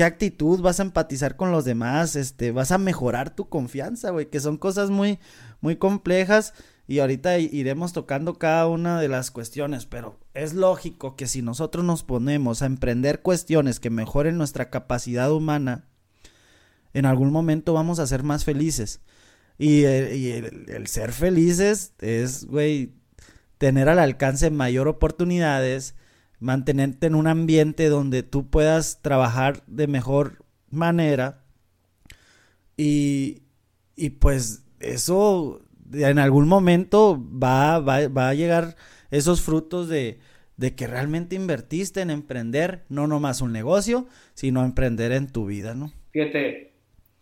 qué 0.00 0.04
actitud, 0.04 0.62
vas 0.62 0.80
a 0.80 0.84
empatizar 0.84 1.36
con 1.36 1.52
los 1.52 1.66
demás, 1.66 2.16
este, 2.16 2.52
vas 2.52 2.72
a 2.72 2.78
mejorar 2.78 3.36
tu 3.36 3.50
confianza, 3.50 4.08
güey, 4.08 4.30
que 4.30 4.40
son 4.40 4.56
cosas 4.56 4.88
muy, 4.88 5.18
muy 5.60 5.76
complejas 5.76 6.54
y 6.88 7.00
ahorita 7.00 7.38
iremos 7.38 7.92
tocando 7.92 8.38
cada 8.38 8.66
una 8.66 8.98
de 8.98 9.08
las 9.08 9.30
cuestiones, 9.30 9.84
pero 9.84 10.18
es 10.32 10.54
lógico 10.54 11.16
que 11.16 11.26
si 11.26 11.42
nosotros 11.42 11.84
nos 11.84 12.02
ponemos 12.02 12.62
a 12.62 12.66
emprender 12.66 13.20
cuestiones 13.20 13.78
que 13.78 13.90
mejoren 13.90 14.38
nuestra 14.38 14.70
capacidad 14.70 15.30
humana, 15.30 15.84
en 16.94 17.04
algún 17.04 17.30
momento 17.30 17.74
vamos 17.74 17.98
a 17.98 18.06
ser 18.06 18.22
más 18.22 18.46
felices. 18.46 19.02
Y, 19.58 19.82
el, 19.82 20.86
ser 20.86 21.12
felices 21.12 21.92
es, 21.98 22.46
güey, 22.46 22.94
tener 23.58 23.90
al 23.90 23.98
alcance 23.98 24.50
mayor 24.50 24.88
oportunidades, 24.88 25.94
mantenerte 26.40 27.06
en 27.06 27.14
un 27.14 27.26
ambiente 27.26 27.88
donde 27.88 28.22
tú 28.22 28.48
puedas 28.48 29.00
trabajar 29.02 29.62
de 29.66 29.86
mejor 29.86 30.44
manera. 30.70 31.44
Y, 32.76 33.42
y 33.94 34.10
pues 34.10 34.64
eso 34.80 35.62
en 35.92 36.18
algún 36.18 36.48
momento 36.48 37.22
va, 37.30 37.78
va, 37.78 38.08
va 38.08 38.30
a 38.30 38.34
llegar 38.34 38.76
esos 39.10 39.42
frutos 39.42 39.88
de, 39.88 40.18
de, 40.56 40.74
que 40.74 40.86
realmente 40.86 41.36
invertiste 41.36 42.00
en 42.00 42.10
emprender, 42.10 42.84
no 42.88 43.06
nomás 43.06 43.42
un 43.42 43.52
negocio, 43.52 44.06
sino 44.34 44.64
emprender 44.64 45.12
en 45.12 45.30
tu 45.30 45.46
vida, 45.46 45.74
¿no? 45.74 45.92
Fíjate, 46.12 46.72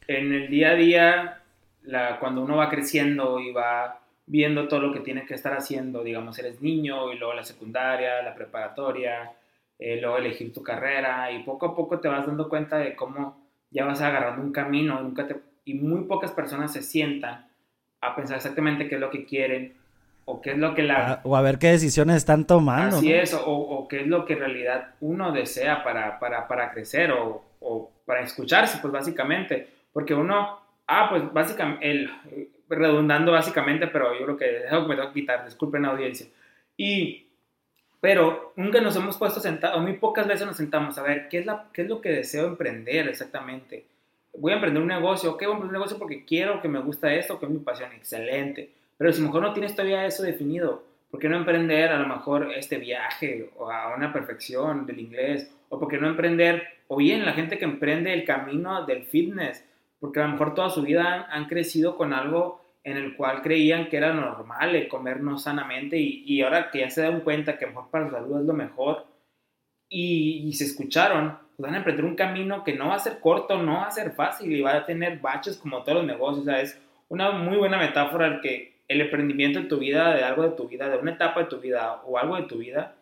en 0.06 0.32
el 0.32 0.48
día 0.48 0.70
a 0.70 0.74
día, 0.74 1.42
la, 1.82 2.20
cuando 2.20 2.42
uno 2.42 2.56
va 2.56 2.70
creciendo 2.70 3.40
y 3.40 3.52
va 3.52 3.97
viendo 4.28 4.68
todo 4.68 4.80
lo 4.80 4.92
que 4.92 5.00
tiene 5.00 5.24
que 5.24 5.34
estar 5.34 5.54
haciendo, 5.54 6.04
digamos, 6.04 6.38
eres 6.38 6.60
niño 6.60 7.12
y 7.12 7.18
luego 7.18 7.34
la 7.34 7.44
secundaria, 7.44 8.22
la 8.22 8.34
preparatoria, 8.34 9.32
eh, 9.78 9.98
luego 10.00 10.18
elegir 10.18 10.52
tu 10.52 10.62
carrera 10.62 11.32
y 11.32 11.42
poco 11.42 11.66
a 11.66 11.74
poco 11.74 11.98
te 11.98 12.08
vas 12.08 12.26
dando 12.26 12.48
cuenta 12.48 12.78
de 12.78 12.94
cómo 12.94 13.48
ya 13.70 13.86
vas 13.86 14.00
agarrando 14.00 14.42
un 14.42 14.52
camino, 14.52 15.00
nunca 15.00 15.26
te, 15.26 15.36
y 15.64 15.74
muy 15.74 16.04
pocas 16.04 16.30
personas 16.30 16.72
se 16.72 16.82
sientan 16.82 17.46
a 18.00 18.14
pensar 18.14 18.36
exactamente 18.36 18.88
qué 18.88 18.96
es 18.96 19.00
lo 19.00 19.10
que 19.10 19.24
quieren 19.24 19.74
o 20.26 20.42
qué 20.42 20.52
es 20.52 20.58
lo 20.58 20.74
que 20.74 20.82
la... 20.82 21.12
Ah, 21.12 21.20
o 21.24 21.34
a 21.34 21.40
ver 21.40 21.58
qué 21.58 21.68
decisiones 21.68 22.16
están 22.16 22.46
tomando. 22.46 22.96
Así 22.96 23.12
es, 23.12 23.32
o, 23.32 23.40
o, 23.46 23.88
qué 23.88 24.02
es 24.02 24.06
lo 24.06 24.26
que 24.26 24.34
en 24.34 24.40
realidad 24.40 24.94
uno 25.00 25.32
desea 25.32 25.82
para, 25.82 26.18
para, 26.18 26.46
para 26.46 26.70
crecer 26.70 27.12
o, 27.12 27.42
o, 27.60 27.90
para 28.04 28.20
escucharse, 28.20 28.78
pues 28.82 28.92
básicamente. 28.92 29.68
Porque 29.90 30.12
uno, 30.12 30.60
ah, 30.86 31.06
pues 31.08 31.32
básicamente, 31.32 31.90
el, 31.90 32.10
redundando 32.68 33.32
básicamente, 33.32 33.86
pero 33.86 34.18
yo 34.18 34.24
creo 34.24 34.36
que 34.36 34.44
dejo 34.44 34.82
que 34.82 34.88
me 34.88 34.96
tengo 34.96 35.12
que 35.12 35.20
quitar, 35.20 35.44
disculpen 35.44 35.82
la 35.82 35.88
audiencia. 35.88 36.26
Y, 36.76 37.26
pero 38.00 38.52
nunca 38.56 38.80
nos 38.80 38.96
hemos 38.96 39.16
puesto 39.16 39.40
sentados, 39.40 39.80
muy 39.82 39.94
pocas 39.94 40.26
veces 40.26 40.46
nos 40.46 40.56
sentamos 40.56 40.96
a 40.98 41.02
ver 41.02 41.28
qué 41.28 41.38
es, 41.38 41.46
es 41.74 41.88
lo 41.88 42.00
que 42.00 42.10
deseo 42.10 42.46
emprender 42.46 43.08
exactamente 43.08 43.84
voy 44.38 44.52
a 44.52 44.56
emprender 44.56 44.82
un 44.82 44.88
negocio, 44.88 45.32
ok, 45.32 45.42
voy 45.42 45.50
a 45.50 45.52
emprender 45.52 45.76
un 45.76 45.80
negocio 45.80 45.98
porque 45.98 46.24
quiero, 46.24 46.60
que 46.60 46.68
me 46.68 46.80
gusta 46.80 47.12
esto, 47.12 47.38
que 47.38 47.46
es 47.46 47.52
mi 47.52 47.58
pasión, 47.58 47.92
excelente. 47.92 48.70
Pero 48.96 49.12
si 49.12 49.18
a 49.18 49.22
lo 49.22 49.28
mejor 49.28 49.42
no 49.42 49.52
tienes 49.52 49.74
todavía 49.74 50.06
eso 50.06 50.22
definido, 50.22 50.84
¿por 51.10 51.20
qué 51.20 51.28
no 51.28 51.36
emprender 51.36 51.90
a 51.90 51.98
lo 51.98 52.08
mejor 52.08 52.50
este 52.54 52.78
viaje 52.78 53.50
o 53.56 53.70
a 53.70 53.94
una 53.94 54.12
perfección 54.12 54.86
del 54.86 55.00
inglés? 55.00 55.50
¿O 55.68 55.78
por 55.78 55.88
qué 55.88 55.98
no 55.98 56.08
emprender, 56.08 56.62
o 56.88 56.96
bien 56.96 57.24
la 57.24 57.32
gente 57.32 57.58
que 57.58 57.64
emprende 57.64 58.12
el 58.12 58.24
camino 58.24 58.84
del 58.86 59.04
fitness? 59.04 59.64
Porque 60.00 60.20
a 60.20 60.26
lo 60.26 60.32
mejor 60.32 60.54
toda 60.54 60.70
su 60.70 60.82
vida 60.82 61.26
han, 61.30 61.46
crecido 61.46 61.96
con 61.96 62.12
algo 62.12 62.62
en 62.84 62.96
el 62.96 63.16
cual 63.16 63.42
creían 63.42 63.88
que 63.88 63.96
era 63.96 64.12
normal 64.12 64.74
el 64.76 64.88
comer 64.88 65.20
no 65.20 65.38
sanamente 65.38 65.98
y, 65.98 66.22
y, 66.26 66.42
ahora 66.42 66.70
que 66.70 66.80
ya 66.80 66.90
se 66.90 67.02
dan 67.02 67.20
cuenta 67.20 67.58
que 67.58 67.66
mejor 67.66 67.90
para 67.90 68.06
su 68.06 68.12
salud 68.12 68.40
es 68.40 68.46
lo 68.46 68.54
mejor 68.54 69.06
y, 69.88 70.44
y 70.46 70.52
se 70.52 70.64
escucharon, 70.64 71.36
pues 71.56 71.66
van 71.66 71.74
a 71.74 71.78
emprender 71.78 72.04
un 72.04 72.14
camino 72.14 72.62
que 72.62 72.74
no 72.74 72.88
va 72.88 72.94
a 72.94 73.00
ser 73.00 73.18
corto, 73.20 73.60
no 73.60 73.74
va 73.74 73.86
a 73.86 73.90
ser 73.90 74.12
fácil 74.12 74.52
y 74.52 74.60
va 74.60 74.76
a 74.76 74.86
tener 74.86 75.18
baches 75.18 75.56
como 75.56 75.82
todos 75.82 75.98
los 75.98 76.06
negocios. 76.06 76.46
Es 76.46 76.80
una 77.08 77.32
muy 77.32 77.56
buena 77.56 77.78
metáfora 77.78 78.40
que 78.40 78.78
el 78.88 79.00
emprendimiento 79.02 79.58
en 79.58 79.68
tu 79.68 79.78
vida, 79.78 80.14
de 80.14 80.22
algo 80.22 80.42
de 80.42 80.50
tu 80.50 80.68
vida, 80.68 80.88
de 80.88 80.98
una 80.98 81.12
etapa 81.12 81.40
de 81.40 81.46
tu 81.46 81.58
vida 81.58 82.00
o 82.06 82.18
algo 82.18 82.36
de 82.36 82.44
tu 82.44 82.58
vida, 82.58 82.94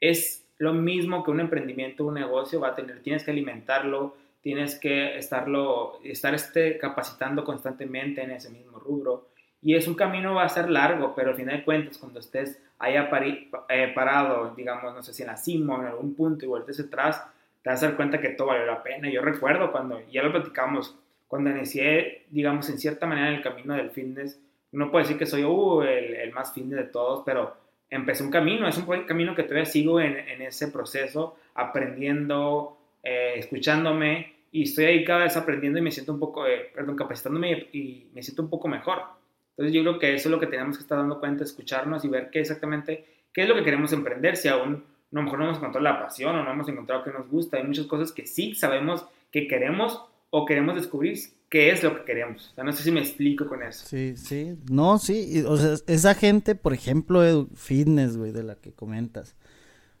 es 0.00 0.46
lo 0.58 0.72
mismo 0.72 1.22
que 1.22 1.30
un 1.30 1.40
emprendimiento, 1.40 2.06
un 2.06 2.14
negocio 2.14 2.60
va 2.60 2.68
a 2.68 2.74
tener. 2.74 3.02
Tienes 3.02 3.24
que 3.24 3.30
alimentarlo, 3.30 4.16
tienes 4.48 4.76
que 4.76 5.18
estarlo, 5.18 6.00
estar 6.02 6.34
este, 6.34 6.78
capacitando 6.78 7.44
constantemente 7.44 8.22
en 8.22 8.30
ese 8.30 8.48
mismo 8.48 8.78
rubro. 8.78 9.28
Y 9.60 9.74
es 9.74 9.86
un 9.86 9.94
camino, 9.94 10.36
va 10.36 10.44
a 10.44 10.48
ser 10.48 10.70
largo, 10.70 11.14
pero 11.14 11.32
al 11.32 11.36
final 11.36 11.58
de 11.58 11.64
cuentas, 11.64 11.98
cuando 11.98 12.20
estés 12.20 12.58
ahí 12.78 12.94
eh, 12.96 13.92
parado, 13.94 14.54
digamos, 14.56 14.94
no 14.94 15.02
sé 15.02 15.12
si 15.12 15.20
en 15.20 15.28
la 15.28 15.36
cima 15.36 15.76
o 15.76 15.82
en 15.82 15.88
algún 15.88 16.14
punto 16.14 16.46
y 16.46 16.48
vueltes 16.48 16.80
atrás, 16.80 17.22
te 17.60 17.68
vas 17.68 17.82
a 17.82 17.88
dar 17.88 17.96
cuenta 17.96 18.22
que 18.22 18.30
todo 18.30 18.48
valió 18.48 18.64
la 18.64 18.82
pena. 18.82 19.10
Yo 19.10 19.20
recuerdo 19.20 19.70
cuando, 19.70 20.00
ya 20.10 20.22
lo 20.22 20.32
platicamos, 20.32 20.96
cuando 21.26 21.50
inicié, 21.50 22.24
digamos, 22.30 22.70
en 22.70 22.78
cierta 22.78 23.04
manera 23.04 23.28
el 23.28 23.42
camino 23.42 23.74
del 23.74 23.90
fitness, 23.90 24.40
no 24.72 24.90
puedo 24.90 25.04
decir 25.04 25.18
que 25.18 25.26
soy 25.26 25.44
uh, 25.44 25.82
el, 25.82 26.14
el, 26.14 26.32
más 26.32 26.54
fitness 26.54 26.78
de 26.78 26.84
todos, 26.84 27.22
pero 27.26 27.54
empecé 27.90 28.22
un 28.22 28.30
camino, 28.30 28.66
es 28.66 28.78
un 28.78 29.04
camino 29.04 29.34
que 29.34 29.42
todavía 29.42 29.66
sigo 29.66 30.00
en, 30.00 30.16
en 30.16 30.40
ese 30.40 30.68
proceso, 30.68 31.36
aprendiendo, 31.52 32.78
eh, 33.02 33.34
escuchándome, 33.36 34.37
y 34.50 34.62
estoy 34.62 34.86
ahí 34.86 35.04
cada 35.04 35.24
vez 35.24 35.36
aprendiendo 35.36 35.78
y 35.78 35.82
me 35.82 35.90
siento 35.90 36.12
un 36.12 36.18
poco, 36.18 36.46
eh, 36.46 36.70
perdón, 36.74 36.96
capacitándome 36.96 37.68
y 37.72 38.08
me 38.14 38.22
siento 38.22 38.42
un 38.42 38.50
poco 38.50 38.68
mejor. 38.68 39.02
Entonces 39.50 39.74
yo 39.74 39.82
creo 39.82 39.98
que 39.98 40.14
eso 40.14 40.28
es 40.28 40.30
lo 40.32 40.40
que 40.40 40.46
tenemos 40.46 40.76
que 40.76 40.82
estar 40.82 40.98
dando 40.98 41.18
cuenta, 41.18 41.44
escucharnos 41.44 42.04
y 42.04 42.08
ver 42.08 42.30
qué 42.30 42.40
exactamente, 42.40 43.04
qué 43.32 43.42
es 43.42 43.48
lo 43.48 43.54
que 43.56 43.64
queremos 43.64 43.92
emprender, 43.92 44.36
si 44.36 44.48
aún 44.48 44.84
no, 45.10 45.20
a 45.20 45.22
lo 45.22 45.24
mejor 45.24 45.38
no 45.38 45.44
hemos 45.46 45.58
encontrado 45.58 45.84
la 45.84 46.00
pasión 46.00 46.36
o 46.36 46.44
no 46.44 46.52
hemos 46.52 46.68
encontrado 46.68 47.02
que 47.02 47.10
nos 47.10 47.28
gusta. 47.28 47.56
Hay 47.56 47.64
muchas 47.64 47.86
cosas 47.86 48.12
que 48.12 48.26
sí 48.26 48.54
sabemos 48.54 49.04
que 49.32 49.48
queremos 49.48 50.04
o 50.30 50.44
queremos 50.44 50.74
descubrir 50.74 51.18
qué 51.48 51.70
es 51.70 51.82
lo 51.82 51.96
que 51.96 52.04
queremos. 52.04 52.50
O 52.52 52.54
sea, 52.54 52.64
no 52.64 52.72
sé 52.72 52.82
si 52.82 52.90
me 52.90 53.00
explico 53.00 53.46
con 53.46 53.62
eso. 53.62 53.86
Sí, 53.86 54.16
sí. 54.16 54.56
No, 54.70 54.98
sí. 54.98 55.42
O 55.46 55.56
sea, 55.56 55.76
esa 55.86 56.14
gente, 56.14 56.54
por 56.54 56.74
ejemplo, 56.74 57.48
fitness, 57.54 58.16
güey, 58.16 58.32
de 58.32 58.42
la 58.42 58.56
que 58.56 58.72
comentas. 58.72 59.34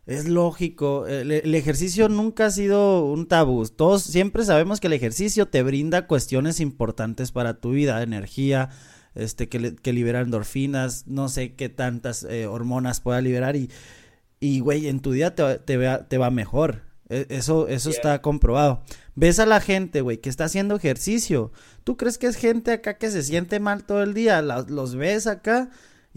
Es 0.08 0.26
lógico, 0.26 1.06
el, 1.06 1.54
ejercicio 1.54 2.08
nunca 2.08 2.46
ha 2.46 2.50
sido 2.50 3.04
un 3.04 3.28
tabú. 3.28 3.68
Todos 3.68 4.04
siempre 4.04 4.42
sabemos 4.42 4.80
que 4.80 4.86
el 4.86 4.94
ejercicio 4.94 5.44
te 5.44 5.62
brinda 5.62 6.06
cuestiones 6.06 6.60
importantes 6.60 7.30
para 7.30 7.60
tu 7.60 7.72
vida, 7.72 8.02
energía, 8.02 8.70
este, 9.14 9.50
que, 9.50 9.76
que 9.76 9.92
libera 9.92 10.22
endorfinas, 10.22 11.06
no 11.08 11.28
sé 11.28 11.52
qué 11.56 11.68
tantas 11.68 12.24
eh, 12.24 12.46
hormonas 12.46 13.02
pueda 13.02 13.20
liberar 13.20 13.54
y, 13.54 13.68
y, 14.40 14.60
güey, 14.60 14.88
en 14.88 15.00
tu 15.00 15.12
día 15.12 15.34
te, 15.34 15.58
te, 15.58 15.76
va, 15.76 16.08
te 16.08 16.16
va 16.16 16.30
mejor. 16.30 16.84
E, 17.10 17.26
eso, 17.28 17.68
eso 17.68 17.90
está 17.90 18.22
comprobado. 18.22 18.82
Ves 19.14 19.38
a 19.38 19.44
la 19.44 19.60
gente, 19.60 20.00
güey, 20.00 20.22
que 20.22 20.30
está 20.30 20.44
haciendo 20.44 20.76
ejercicio. 20.76 21.52
¿Tú 21.84 21.98
crees 21.98 22.16
que 22.16 22.28
es 22.28 22.36
gente 22.36 22.72
acá 22.72 22.96
que 22.96 23.10
se 23.10 23.22
siente 23.22 23.60
mal 23.60 23.84
todo 23.84 24.02
el 24.02 24.14
día? 24.14 24.40
los 24.40 24.94
ves 24.94 25.26
acá 25.26 25.68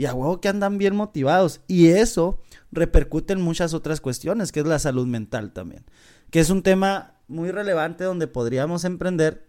y 0.01 0.08
a 0.08 0.15
huevo 0.15 0.41
que 0.41 0.50
andan 0.50 0.79
bien 0.79 0.96
motivados. 0.96 1.62
Y 1.67 1.89
eso 1.89 2.39
repercute 2.72 3.34
en 3.34 3.41
muchas 3.41 3.75
otras 3.75 4.01
cuestiones, 4.01 4.51
que 4.51 4.62
es 4.62 4.65
la 4.65 4.79
salud 4.79 5.05
mental 5.05 5.53
también. 5.53 5.86
Que 6.31 6.39
es 6.39 6.50
un 6.50 6.63
tema 6.63 7.20
muy 7.27 7.51
relevante 7.51 8.03
donde 8.03 8.25
podríamos 8.25 8.84
emprender 8.84 9.48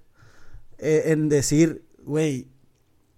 eh, 0.77 1.05
en 1.07 1.31
decir, 1.31 1.87
güey, 2.05 2.49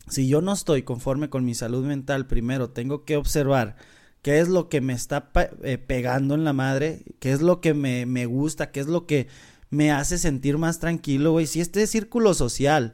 si 0.07 0.29
yo 0.29 0.43
no 0.43 0.53
estoy 0.53 0.85
conforme 0.85 1.29
con 1.29 1.45
mi 1.45 1.57
salud 1.57 1.85
mental, 1.85 2.29
primero 2.29 2.71
tengo 2.71 3.05
que 3.05 3.17
observar 3.17 3.75
qué 4.23 4.39
es 4.39 4.47
lo 4.47 4.69
que 4.69 4.81
me 4.81 4.93
está 4.93 5.33
eh, 5.65 5.77
pegando 5.77 6.37
en 6.37 6.45
la 6.45 6.53
madre, 6.53 7.03
qué 7.19 7.33
es 7.33 7.43
lo 7.43 7.61
que 7.61 7.75
me, 7.75 8.07
me 8.07 8.27
gusta, 8.27 8.71
qué 8.71 8.79
es 8.79 8.87
lo 8.87 9.07
que 9.07 9.27
me 9.71 9.91
hace 9.91 10.19
sentir 10.19 10.57
más 10.57 10.79
tranquilo, 10.79 11.33
güey. 11.33 11.49
Si 11.49 11.61
este 11.61 11.85
círculo 11.89 12.33
social 12.33 12.93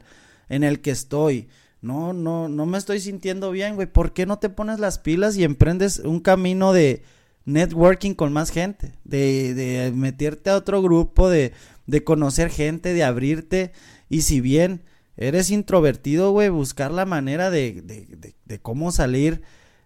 en 0.49 0.63
el 0.63 0.81
que 0.81 0.89
estoy, 0.89 1.47
no, 1.81 2.13
no, 2.13 2.47
no 2.47 2.65
me 2.65 2.77
estoy 2.77 2.99
sintiendo 2.99 3.51
bien, 3.51 3.75
güey, 3.75 3.87
¿por 3.87 4.13
qué 4.13 4.25
no 4.25 4.39
te 4.39 4.49
pones 4.49 4.79
las 4.79 4.99
pilas 4.99 5.35
y 5.35 5.43
emprendes 5.43 5.99
un 5.99 6.19
camino 6.19 6.73
de 6.73 7.03
networking 7.45 8.13
con 8.13 8.31
más 8.31 8.51
gente? 8.51 8.93
De, 9.03 9.53
de 9.55 9.91
meterte 9.91 10.51
a 10.51 10.57
otro 10.57 10.81
grupo, 10.81 11.29
de, 11.29 11.53
de 11.87 12.03
conocer 12.03 12.49
gente, 12.49 12.93
de 12.93 13.03
abrirte. 13.03 13.71
Y 14.09 14.21
si 14.21 14.41
bien 14.41 14.83
eres 15.17 15.49
introvertido, 15.49 16.31
güey, 16.31 16.49
buscar 16.49 16.91
la 16.91 17.05
manera 17.05 17.49
de, 17.49 17.81
de, 17.81 18.05
de, 18.15 18.35
de 18.45 18.59
cómo 18.59 18.91
salir 18.91 19.41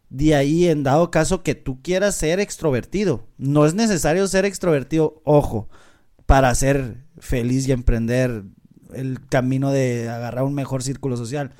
de 0.09 0.35
ahí 0.35 0.67
en 0.67 0.83
dado 0.83 1.11
caso 1.11 1.43
que 1.43 1.55
tú 1.55 1.81
quieras 1.81 2.15
ser 2.15 2.39
extrovertido. 2.39 3.27
No 3.37 3.65
es 3.65 3.73
necesario 3.73 4.27
ser 4.27 4.45
extrovertido, 4.45 5.21
ojo, 5.23 5.69
para 6.25 6.53
ser 6.55 7.05
feliz 7.19 7.67
y 7.67 7.71
emprender 7.71 8.43
el 8.93 9.25
camino 9.27 9.71
de 9.71 10.09
agarrar 10.09 10.43
un 10.43 10.53
mejor 10.53 10.83
círculo 10.83 11.17
social. 11.17 11.51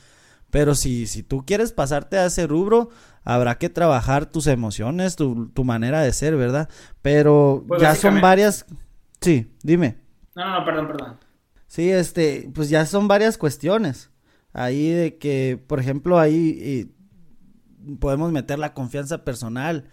Pero 0.56 0.74
si, 0.74 1.06
si 1.06 1.22
tú 1.22 1.46
quieres 1.46 1.74
pasarte 1.74 2.18
a 2.18 2.28
ese 2.28 2.48
rubro, 2.48 2.90
habrá 3.26 3.58
que 3.58 3.68
trabajar 3.68 4.26
tus 4.26 4.48
emociones, 4.48 5.18
tu, 5.18 5.50
tu 5.50 5.66
manera 5.66 6.02
de 6.02 6.14
ser, 6.14 6.38
¿verdad? 6.38 6.70
Pero 7.02 7.66
pues 7.68 7.82
ya 7.82 7.94
son 7.94 8.22
varias... 8.22 8.66
Sí, 9.20 9.52
dime. 9.64 9.98
No, 10.34 10.46
no, 10.46 10.60
no, 10.60 10.66
perdón, 10.66 10.88
perdón. 10.88 11.20
Sí, 11.68 11.92
este, 11.92 12.50
pues 12.56 12.70
ya 12.70 12.86
son 12.86 13.10
varias 13.10 13.38
cuestiones. 13.38 14.12
Ahí 14.54 14.92
de 14.92 15.18
que, 15.18 15.62
por 15.68 15.82
ejemplo, 15.82 16.20
ahí 16.20 16.90
podemos 18.00 18.32
meter 18.32 18.58
la 18.58 18.74
confianza 18.74 19.26
personal. 19.26 19.90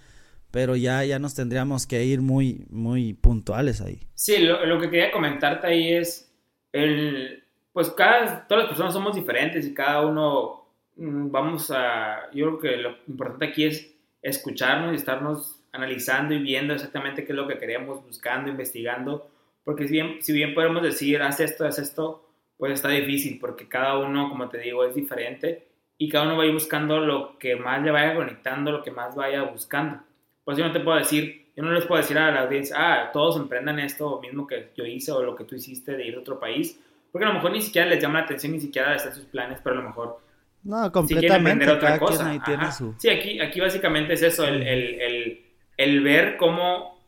pero 0.52 0.76
ya, 0.76 1.02
ya 1.04 1.18
nos 1.18 1.34
tendríamos 1.34 1.88
que 1.88 2.04
ir 2.04 2.20
muy, 2.20 2.66
muy 2.70 3.14
puntuales 3.14 3.80
ahí. 3.80 4.06
Sí, 4.14 4.38
lo, 4.38 4.64
lo 4.64 4.78
que 4.78 4.90
quería 4.90 5.10
comentarte 5.10 5.66
ahí 5.66 5.94
es 5.94 6.32
el, 6.72 7.41
pues 7.72 7.90
cada, 7.90 8.46
todas 8.46 8.64
las 8.64 8.68
personas 8.68 8.92
somos 8.92 9.14
diferentes 9.14 9.66
y 9.66 9.74
cada 9.74 10.02
uno 10.06 10.66
mm, 10.96 11.30
vamos 11.30 11.70
a, 11.70 12.30
yo 12.32 12.58
creo 12.58 12.58
que 12.58 12.76
lo 12.82 12.96
importante 13.08 13.46
aquí 13.46 13.64
es 13.64 13.94
escucharnos 14.20 14.92
y 14.92 14.96
estarnos 14.96 15.60
analizando 15.72 16.34
y 16.34 16.38
viendo 16.38 16.74
exactamente 16.74 17.24
qué 17.24 17.32
es 17.32 17.36
lo 17.36 17.48
que 17.48 17.58
queríamos 17.58 18.04
buscando, 18.04 18.50
investigando, 18.50 19.30
porque 19.64 19.86
si 19.86 19.94
bien, 19.94 20.22
si 20.22 20.32
bien 20.32 20.54
podemos 20.54 20.82
decir, 20.82 21.22
haz 21.22 21.40
esto, 21.40 21.64
haz 21.64 21.78
esto, 21.78 22.28
pues 22.58 22.74
está 22.74 22.88
difícil, 22.88 23.38
porque 23.40 23.68
cada 23.68 23.98
uno, 23.98 24.28
como 24.28 24.48
te 24.48 24.58
digo, 24.58 24.84
es 24.84 24.94
diferente 24.94 25.66
y 25.98 26.08
cada 26.08 26.26
uno 26.26 26.36
va 26.36 26.44
a 26.44 26.46
ir 26.46 26.52
buscando 26.52 27.00
lo 27.00 27.38
que 27.38 27.56
más 27.56 27.82
le 27.82 27.90
vaya 27.90 28.14
conectando, 28.14 28.70
lo 28.70 28.82
que 28.82 28.90
más 28.90 29.14
vaya 29.14 29.42
buscando. 29.42 30.00
Pues 30.44 30.58
yo 30.58 30.66
no 30.66 30.72
te 30.72 30.80
puedo 30.80 30.98
decir, 30.98 31.46
yo 31.56 31.62
no 31.62 31.72
les 31.72 31.86
puedo 31.86 32.00
decir 32.00 32.18
a 32.18 32.30
la 32.30 32.42
audiencia, 32.42 32.76
ah, 32.78 33.10
todos 33.12 33.36
emprendan 33.36 33.78
esto 33.78 34.20
mismo 34.20 34.46
que 34.46 34.70
yo 34.76 34.84
hice 34.84 35.12
o 35.12 35.22
lo 35.22 35.36
que 35.36 35.44
tú 35.44 35.54
hiciste 35.54 35.96
de 35.96 36.06
ir 36.06 36.16
a 36.16 36.20
otro 36.20 36.38
país, 36.38 36.80
porque 37.12 37.26
a 37.26 37.28
lo 37.28 37.34
mejor 37.34 37.52
ni 37.52 37.60
siquiera 37.60 37.86
les 37.86 38.02
llama 38.02 38.20
la 38.20 38.24
atención, 38.24 38.52
ni 38.52 38.60
siquiera 38.60 38.96
están 38.96 39.14
sus 39.14 39.26
planes, 39.26 39.60
pero 39.62 39.76
a 39.76 39.82
lo 39.82 39.88
mejor 39.88 40.20
no, 40.64 40.92
completamente. 40.92 41.68
otra 41.68 41.98
cosa. 41.98 42.30
Ahí 42.30 42.40
tiene 42.40 42.70
su... 42.72 42.94
Sí, 42.98 43.10
aquí, 43.10 43.40
aquí 43.40 43.60
básicamente 43.60 44.14
es 44.14 44.22
eso, 44.22 44.46
el, 44.46 44.62
el, 44.62 45.00
el, 45.00 45.44
el, 45.76 46.02
ver 46.02 46.36
cómo, 46.36 46.98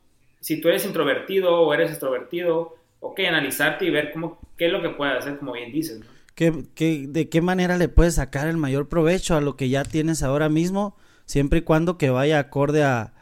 si 0.41 0.61
tú 0.61 0.69
eres 0.69 0.85
introvertido 0.85 1.61
o 1.61 1.73
eres 1.73 1.91
extrovertido, 1.91 2.77
ok, 3.01 3.21
analizarte 3.21 3.85
y 3.85 3.91
ver 3.91 4.13
cómo, 4.13 4.39
qué 4.57 4.67
es 4.67 4.73
lo 4.73 4.83
que 4.83 4.91
puedes 4.91 5.19
hacer, 5.19 5.39
como 5.39 5.53
bien 5.53 5.73
dices. 5.73 6.01
¿no? 6.01 6.07
¿Qué, 6.35 6.65
qué, 6.75 7.07
de 7.09 7.29
qué 7.29 7.41
manera 7.41 7.79
le 7.79 7.89
puedes 7.89 8.17
sacar 8.17 8.49
el 8.49 8.57
mayor 8.57 8.89
provecho 8.89 9.37
a 9.37 9.41
lo 9.41 9.57
que 9.57 9.69
ya 9.69 9.85
tienes 9.85 10.23
ahora 10.23 10.49
mismo, 10.49 10.97
siempre 11.25 11.61
y 11.61 11.63
cuando 11.63 11.97
que 11.97 12.11
vaya 12.11 12.41
acorde 12.41 12.83
a, 12.83 13.13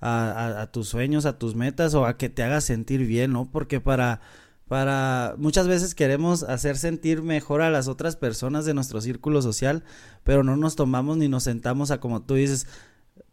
a, 0.00 0.62
a 0.62 0.72
tus 0.72 0.88
sueños, 0.88 1.26
a 1.26 1.38
tus 1.38 1.54
metas 1.54 1.94
o 1.94 2.06
a 2.06 2.16
que 2.16 2.30
te 2.30 2.42
haga 2.42 2.62
sentir 2.62 3.06
bien, 3.06 3.32
¿no? 3.32 3.50
Porque 3.52 3.78
para 3.78 4.22
para 4.68 5.34
muchas 5.38 5.68
veces 5.68 5.94
queremos 5.94 6.42
hacer 6.44 6.76
sentir 6.76 7.22
mejor 7.22 7.62
a 7.62 7.70
las 7.70 7.88
otras 7.88 8.16
personas 8.16 8.64
de 8.64 8.74
nuestro 8.74 9.00
círculo 9.00 9.42
social, 9.42 9.84
pero 10.24 10.44
no 10.44 10.56
nos 10.56 10.76
tomamos 10.76 11.16
ni 11.16 11.28
nos 11.28 11.44
sentamos 11.44 11.90
a 11.90 12.00
como 12.00 12.22
tú 12.22 12.34
dices, 12.34 12.66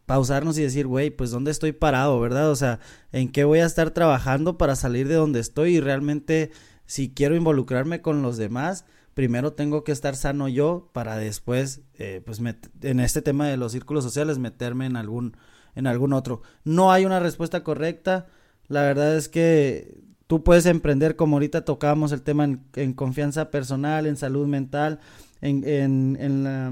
pausarnos 0.05 0.57
y 0.57 0.63
decir, 0.63 0.87
güey, 0.87 1.11
pues 1.11 1.29
dónde 1.29 1.51
estoy 1.51 1.71
parado, 1.71 2.19
¿verdad? 2.19 2.49
O 2.49 2.55
sea, 2.55 2.79
en 3.11 3.31
qué 3.31 3.43
voy 3.43 3.59
a 3.59 3.65
estar 3.65 3.91
trabajando 3.91 4.57
para 4.57 4.75
salir 4.75 5.07
de 5.07 5.13
donde 5.15 5.39
estoy 5.39 5.75
y 5.75 5.79
realmente 5.81 6.51
si 6.87 7.13
quiero 7.13 7.35
involucrarme 7.35 8.01
con 8.01 8.23
los 8.23 8.35
demás, 8.37 8.85
primero 9.13 9.53
tengo 9.53 9.83
que 9.83 9.91
estar 9.91 10.15
sano 10.15 10.47
yo 10.47 10.89
para 10.93 11.17
después, 11.17 11.81
eh, 11.99 12.23
pues 12.25 12.41
en 12.81 12.99
este 12.99 13.21
tema 13.21 13.47
de 13.47 13.57
los 13.57 13.71
círculos 13.71 14.03
sociales, 14.03 14.39
meterme 14.39 14.87
en 14.87 14.95
algún, 14.95 15.37
en 15.75 15.85
algún 15.85 16.13
otro. 16.13 16.41
No 16.63 16.91
hay 16.91 17.05
una 17.05 17.19
respuesta 17.19 17.63
correcta. 17.63 18.25
La 18.67 18.81
verdad 18.81 19.15
es 19.15 19.29
que 19.29 20.01
Tú 20.29 20.43
puedes 20.43 20.67
emprender, 20.67 21.15
como 21.15 21.37
ahorita 21.37 21.65
tocábamos 21.65 22.11
el 22.11 22.21
tema 22.21 22.43
en, 22.43 22.93
confianza 22.93 23.49
personal, 23.49 24.05
en 24.05 24.15
salud 24.15 24.45
mental, 24.45 24.99
en, 25.41 25.67
en, 25.67 26.17
en, 26.21 26.43
la, 26.43 26.71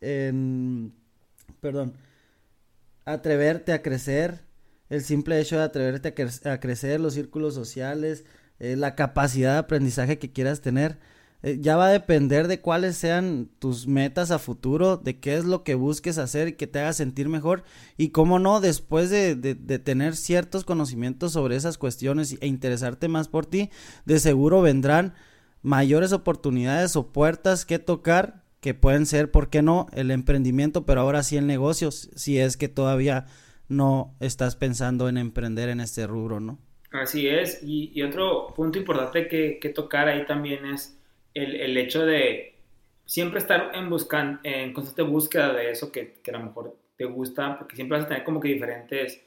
en, 0.00 0.92
perdón, 1.60 1.94
atreverte 3.04 3.72
a 3.72 3.82
crecer, 3.82 4.44
el 4.88 5.02
simple 5.02 5.40
hecho 5.40 5.56
de 5.56 5.64
atreverte 5.64 6.14
a, 6.48 6.60
crecer, 6.60 7.00
los 7.00 7.14
círculos 7.14 7.54
sociales, 7.54 8.24
eh, 8.60 8.76
la 8.76 8.94
capacidad 8.94 9.54
de 9.54 9.58
aprendizaje 9.58 10.20
que 10.20 10.30
quieras 10.30 10.60
tener. 10.60 11.00
Eh, 11.46 11.58
ya 11.60 11.76
va 11.76 11.88
a 11.88 11.92
depender 11.92 12.48
de 12.48 12.62
cuáles 12.62 12.96
sean 12.96 13.50
tus 13.58 13.86
metas 13.86 14.30
a 14.30 14.38
futuro, 14.38 14.96
de 14.96 15.20
qué 15.20 15.34
es 15.34 15.44
lo 15.44 15.62
que 15.62 15.74
busques 15.74 16.16
hacer 16.16 16.48
y 16.48 16.52
que 16.54 16.66
te 16.66 16.78
haga 16.78 16.94
sentir 16.94 17.28
mejor. 17.28 17.64
Y 17.98 18.08
cómo 18.08 18.38
no, 18.38 18.62
después 18.62 19.10
de, 19.10 19.36
tener 19.84 20.16
ciertos 20.16 20.64
conocimientos 20.64 21.32
sobre 21.32 21.56
esas 21.56 21.76
cuestiones 21.76 22.38
e 22.40 22.46
interesarte 22.46 23.08
más 23.08 23.28
por 23.28 23.44
ti, 23.44 23.68
de 24.06 24.20
seguro 24.20 24.62
vendrán 24.62 25.12
mayores 25.60 26.14
oportunidades 26.14 26.96
o 26.96 27.12
puertas 27.12 27.66
que 27.66 27.78
tocar 27.78 28.42
que 28.62 28.72
pueden 28.72 29.04
ser, 29.04 29.30
¿por 29.30 29.50
qué 29.50 29.60
no?, 29.60 29.88
el 29.92 30.10
emprendimiento, 30.10 30.86
pero 30.86 31.02
ahora 31.02 31.22
sí 31.22 31.36
el 31.36 31.46
negocio, 31.46 31.90
si 31.90 32.38
es 32.38 32.56
que 32.56 32.68
todavía 32.68 33.26
no 33.68 34.14
estás 34.20 34.56
pensando 34.56 35.10
en 35.10 35.18
emprender 35.18 35.68
en 35.68 35.80
este 35.80 36.06
rubro, 36.06 36.40
¿no? 36.40 36.58
Así 36.90 37.28
es, 37.28 37.62
y, 37.62 37.90
y 37.94 38.02
otro 38.02 38.54
punto 38.56 38.78
importante 38.78 39.28
que, 39.28 39.58
que 39.60 39.68
tocar 39.68 40.08
ahí 40.08 40.24
también 40.24 40.64
es 40.64 40.96
el, 41.34 41.56
el 41.56 41.76
hecho 41.76 42.06
de 42.06 42.54
siempre 43.04 43.38
estar 43.38 43.72
en, 43.74 43.90
buscan, 43.90 44.40
en 44.42 44.72
constante 44.72 45.02
búsqueda 45.02 45.52
de 45.52 45.70
eso 45.70 45.92
que, 45.92 46.14
que, 46.22 46.30
a 46.30 46.38
lo 46.38 46.44
mejor 46.44 46.76
te 46.96 47.04
gusta, 47.04 47.58
porque 47.58 47.76
siempre 47.76 47.98
vas 47.98 48.06
a 48.06 48.08
tener 48.08 48.24
como 48.24 48.40
que 48.40 48.48
diferentes 48.48 49.22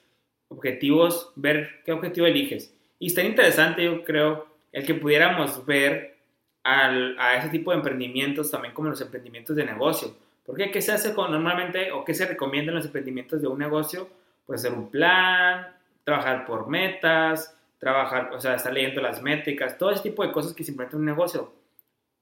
objetivos, 0.47 1.31
ver 1.35 1.81
qué 1.85 1.91
objetivo 1.91 2.27
eliges. 2.27 2.73
Y 2.99 3.07
está 3.07 3.23
interesante, 3.23 3.83
yo 3.83 4.03
creo, 4.03 4.47
el 4.71 4.85
que 4.85 4.95
pudiéramos 4.95 5.65
ver 5.65 6.17
al, 6.63 7.17
a 7.19 7.35
ese 7.37 7.49
tipo 7.49 7.71
de 7.71 7.77
emprendimientos 7.77 8.49
también 8.49 8.73
como 8.73 8.89
los 8.89 9.01
emprendimientos 9.01 9.55
de 9.55 9.65
negocio. 9.65 10.15
Porque 10.45 10.71
¿qué 10.71 10.81
se 10.81 10.93
hace 10.93 11.13
con, 11.13 11.31
normalmente 11.31 11.91
o 11.91 12.05
qué 12.05 12.13
se 12.13 12.25
recomienda 12.25 12.71
en 12.71 12.77
los 12.77 12.85
emprendimientos 12.85 13.41
de 13.41 13.47
un 13.47 13.59
negocio? 13.59 14.09
Pues 14.45 14.61
hacer 14.61 14.77
un 14.77 14.89
plan, 14.89 15.67
trabajar 16.05 16.45
por 16.45 16.67
metas, 16.69 17.53
trabajar, 17.79 18.31
o 18.33 18.39
sea, 18.39 18.55
estar 18.55 18.73
leyendo 18.73 19.01
las 19.01 19.21
métricas, 19.21 19.77
todo 19.77 19.91
ese 19.91 20.03
tipo 20.03 20.25
de 20.25 20.31
cosas 20.31 20.53
que 20.53 20.63
se 20.63 20.71
implementan 20.71 20.99
en 20.99 21.01
un 21.01 21.05
negocio 21.05 21.51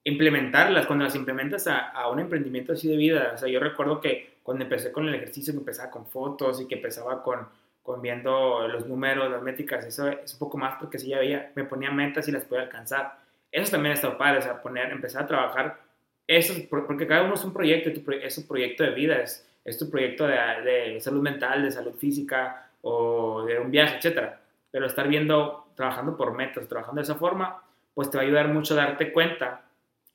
implementarlas, 0.06 0.86
cuando 0.86 1.04
las 1.04 1.16
implementas 1.16 1.66
a, 1.66 2.08
un 2.08 2.20
emprendimiento 2.20 2.72
así 2.72 2.88
de 2.88 2.96
vida. 2.96 3.32
O 3.34 3.38
sea, 3.38 3.48
yo 3.48 3.58
recuerdo 3.58 4.00
que 4.00 4.38
cuando 4.44 4.62
empecé 4.62 4.92
con 4.92 5.08
el 5.08 5.14
ejercicio, 5.16 5.52
que 5.52 5.58
empezaba 5.58 5.90
con 5.90 6.06
fotos 6.06 6.60
y 6.60 6.68
que 6.68 6.76
empezaba 6.76 7.24
con, 7.24 7.48
con 7.82 8.00
viendo 8.00 8.68
los 8.68 8.86
números, 8.86 9.28
las 9.28 9.42
métricas, 9.42 9.84
eso 9.84 10.08
es 10.08 10.32
un 10.34 10.38
poco 10.38 10.58
más 10.58 10.76
porque 10.78 11.00
si 11.00 11.08
ya 11.08 11.18
veía, 11.18 11.50
me 11.56 11.64
ponía 11.64 11.90
metas 11.90 12.28
y 12.28 12.32
las 12.32 12.44
podía 12.44 12.62
alcanzar. 12.62 13.18
Eso 13.50 13.72
también 13.72 13.94
está 13.94 14.16
padre, 14.16 14.38
o 14.38 14.42
sea, 14.42 14.62
poner, 14.62 14.92
empezar 14.92 15.24
a 15.24 15.26
trabajar 15.26 15.80
eso, 16.28 16.54
porque 16.70 17.08
cada 17.08 17.24
uno 17.24 17.34
es 17.34 17.44
un 17.44 17.52
proyecto, 17.52 17.90
es 18.22 18.38
un 18.38 18.46
proyecto 18.46 18.84
de 18.84 18.90
vida, 18.90 19.16
es, 19.16 19.44
es 19.64 19.76
tu 19.76 19.90
proyecto 19.90 20.24
de, 20.28 20.36
de, 20.64 21.00
salud 21.00 21.20
mental, 21.20 21.64
de 21.64 21.72
salud 21.72 21.94
física 21.94 22.70
o 22.82 23.44
de 23.44 23.58
un 23.58 23.72
viaje, 23.72 23.96
etcétera. 23.96 24.40
Pero 24.70 24.86
estar 24.86 25.08
viendo, 25.08 25.66
trabajando 25.74 26.16
por 26.16 26.32
metas, 26.32 26.68
trabajando 26.68 27.00
de 27.00 27.04
esa 27.04 27.16
forma, 27.16 27.60
pues 27.92 28.08
te 28.08 28.18
va 28.18 28.22
a 28.22 28.26
ayudar 28.26 28.48
mucho 28.48 28.74
a 28.74 28.76
darte 28.76 29.12
cuenta 29.12 29.65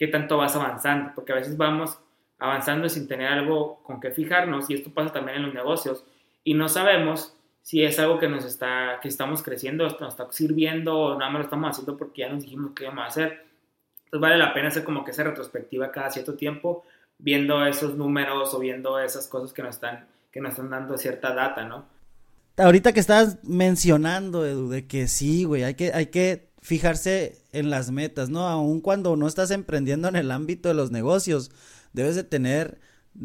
qué 0.01 0.07
tanto 0.07 0.35
vas 0.35 0.55
avanzando, 0.55 1.11
porque 1.13 1.31
a 1.31 1.35
veces 1.35 1.55
vamos 1.55 1.99
avanzando 2.39 2.89
sin 2.89 3.07
tener 3.07 3.27
algo 3.27 3.83
con 3.83 4.01
qué 4.01 4.09
fijarnos 4.09 4.67
y 4.67 4.73
esto 4.73 4.91
pasa 4.91 5.13
también 5.13 5.37
en 5.37 5.43
los 5.43 5.53
negocios 5.53 6.03
y 6.43 6.55
no 6.55 6.69
sabemos 6.69 7.37
si 7.61 7.83
es 7.83 7.99
algo 7.99 8.17
que 8.17 8.27
nos 8.27 8.43
está, 8.43 8.97
que 8.99 9.07
estamos 9.07 9.43
creciendo, 9.43 9.83
nos 9.83 10.13
está 10.13 10.27
sirviendo 10.31 10.97
o 10.97 11.19
nada 11.19 11.29
más 11.29 11.41
lo 11.41 11.43
estamos 11.43 11.69
haciendo 11.69 11.97
porque 11.97 12.21
ya 12.21 12.29
nos 12.29 12.41
dijimos 12.41 12.71
que 12.71 12.85
íbamos 12.85 13.03
a 13.03 13.07
hacer. 13.09 13.45
Entonces 14.05 14.21
vale 14.21 14.37
la 14.39 14.55
pena 14.55 14.69
hacer 14.69 14.83
como 14.83 15.05
que 15.05 15.11
esa 15.11 15.21
retrospectiva 15.21 15.91
cada 15.91 16.09
cierto 16.09 16.33
tiempo, 16.33 16.83
viendo 17.19 17.63
esos 17.67 17.95
números 17.95 18.55
o 18.55 18.59
viendo 18.59 18.97
esas 18.97 19.27
cosas 19.27 19.53
que 19.53 19.61
nos 19.61 19.75
están, 19.75 20.07
que 20.31 20.41
nos 20.41 20.53
están 20.53 20.71
dando 20.71 20.97
cierta 20.97 21.35
data, 21.35 21.63
¿no? 21.65 21.85
Ahorita 22.57 22.91
que 22.91 23.01
estás 23.01 23.37
mencionando, 23.43 24.47
Edu, 24.47 24.67
de 24.67 24.87
que 24.87 25.07
sí, 25.07 25.43
güey, 25.43 25.63
hay 25.63 25.75
que, 25.75 25.93
hay 25.93 26.07
que 26.07 26.50
fijarse 26.62 27.43
en 27.52 27.69
las 27.69 27.91
metas, 27.91 28.30
¿no? 28.30 28.47
Aun 28.47 28.82
cuando 28.82 29.15
no 29.15 29.28
estás 29.28 29.52
emprendiendo 29.52 30.08
en 30.08 30.15
el 30.15 30.32
ámbito 30.32 30.69
de 30.69 30.76
los 30.76 30.91
negocios, 30.91 31.52
debes 31.93 32.15
de 32.15 32.24
tener 32.24 32.80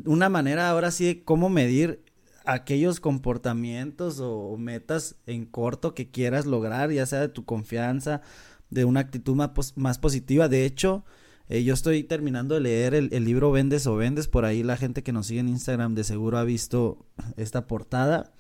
una 0.05 0.29
manera 0.29 0.69
ahora 0.71 0.91
sí 0.91 1.05
de 1.05 1.25
cómo 1.25 1.49
medir 1.49 2.03
aquellos 2.47 3.01
comportamientos 3.01 4.21
o 4.21 4.57
metas 4.57 5.17
en 5.27 5.45
corto 5.45 5.95
que 5.95 6.11
quieras 6.11 6.47
lograr, 6.47 6.91
ya 6.91 7.05
sea 7.05 7.21
de 7.21 7.29
tu 7.29 7.45
confianza, 7.45 8.23
de 8.71 8.85
una 8.85 9.01
actitud 9.01 9.35
más, 9.35 9.77
más 9.77 9.99
positiva. 9.99 10.49
De 10.49 10.65
hecho, 10.65 11.05
eh, 11.49 11.63
yo 11.63 11.75
estoy 11.75 12.05
terminando 12.05 12.55
de 12.55 12.61
leer 12.61 12.95
el, 12.95 13.11
el, 13.13 13.25
libro 13.25 13.53
Vendes 13.53 13.87
o 13.87 13.97
Vendes, 13.97 14.29
por 14.29 14.45
ahí 14.45 14.63
la 14.63 14.77
gente 14.77 15.03
que 15.03 15.13
nos 15.13 15.27
sigue 15.27 15.41
en 15.41 15.49
Instagram 15.49 15.95
de 15.95 16.05
seguro 16.05 16.39
ha 16.39 16.45
visto 16.45 17.07
esta 17.37 17.67
portada. 17.67 18.33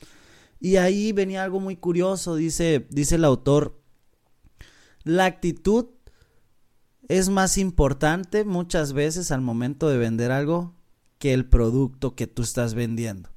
Y 0.58 0.76
ahí 0.76 1.12
venía 1.12 1.44
algo 1.44 1.60
muy 1.60 1.76
curioso, 1.76 2.36
dice, 2.36 2.86
dice 2.90 3.16
el 3.16 3.24
autor, 3.24 3.78
la 5.06 5.24
actitud 5.24 5.86
es 7.06 7.28
más 7.28 7.58
importante 7.58 8.44
muchas 8.44 8.92
veces 8.92 9.30
al 9.30 9.40
momento 9.40 9.88
de 9.88 9.98
vender 9.98 10.32
algo 10.32 10.74
que 11.18 11.32
el 11.32 11.46
producto 11.46 12.16
que 12.16 12.26
tú 12.26 12.42
estás 12.42 12.74
vendiendo. 12.74 13.30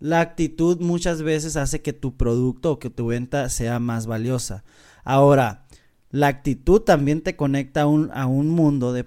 La 0.00 0.20
actitud 0.20 0.80
muchas 0.80 1.22
veces 1.22 1.56
hace 1.56 1.80
que 1.80 1.94
tu 1.94 2.18
producto 2.18 2.72
o 2.72 2.78
que 2.78 2.90
tu 2.90 3.06
venta 3.06 3.48
sea 3.48 3.78
más 3.78 4.06
valiosa. 4.06 4.64
Ahora, 5.02 5.66
la 6.10 6.26
actitud 6.26 6.82
también 6.82 7.22
te 7.22 7.36
conecta 7.36 7.82
a 7.82 7.86
un, 7.86 8.10
a 8.12 8.26
un 8.26 8.50
mundo 8.50 8.92
de, 8.92 9.02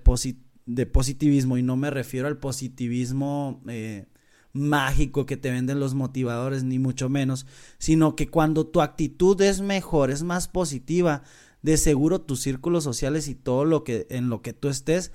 positivismo 0.88 1.60
y 1.60 1.62
no 1.62 1.76
me 1.76 1.92
refiero 1.92 2.28
al 2.28 2.40
positivismo 2.40 3.62
eh, 3.68 4.08
mágico 4.56 5.26
que 5.26 5.38
te 5.38 5.52
venden 5.52 5.80
los 5.80 5.94
motivadores 5.94 6.64
ni 6.64 6.80
mucho 6.80 7.10
menos, 7.10 7.46
sino 7.78 8.16
que 8.16 8.30
cuando 8.30 8.66
tu 8.66 8.82
actitud 8.82 9.40
es 9.42 9.62
mejor, 9.62 10.10
es 10.10 10.24
más 10.24 10.48
positiva, 10.48 11.24
de 11.66 11.78
seguro 11.78 12.22
tus 12.22 12.42
círculos 12.42 12.84
sociales 12.84 13.28
y 13.28 13.34
todo 13.34 13.66
lo 13.66 13.84
que 13.84 14.06
en 14.12 14.30
lo 14.30 14.44
que 14.44 14.54
tú 14.54 14.70
estés 14.70 15.12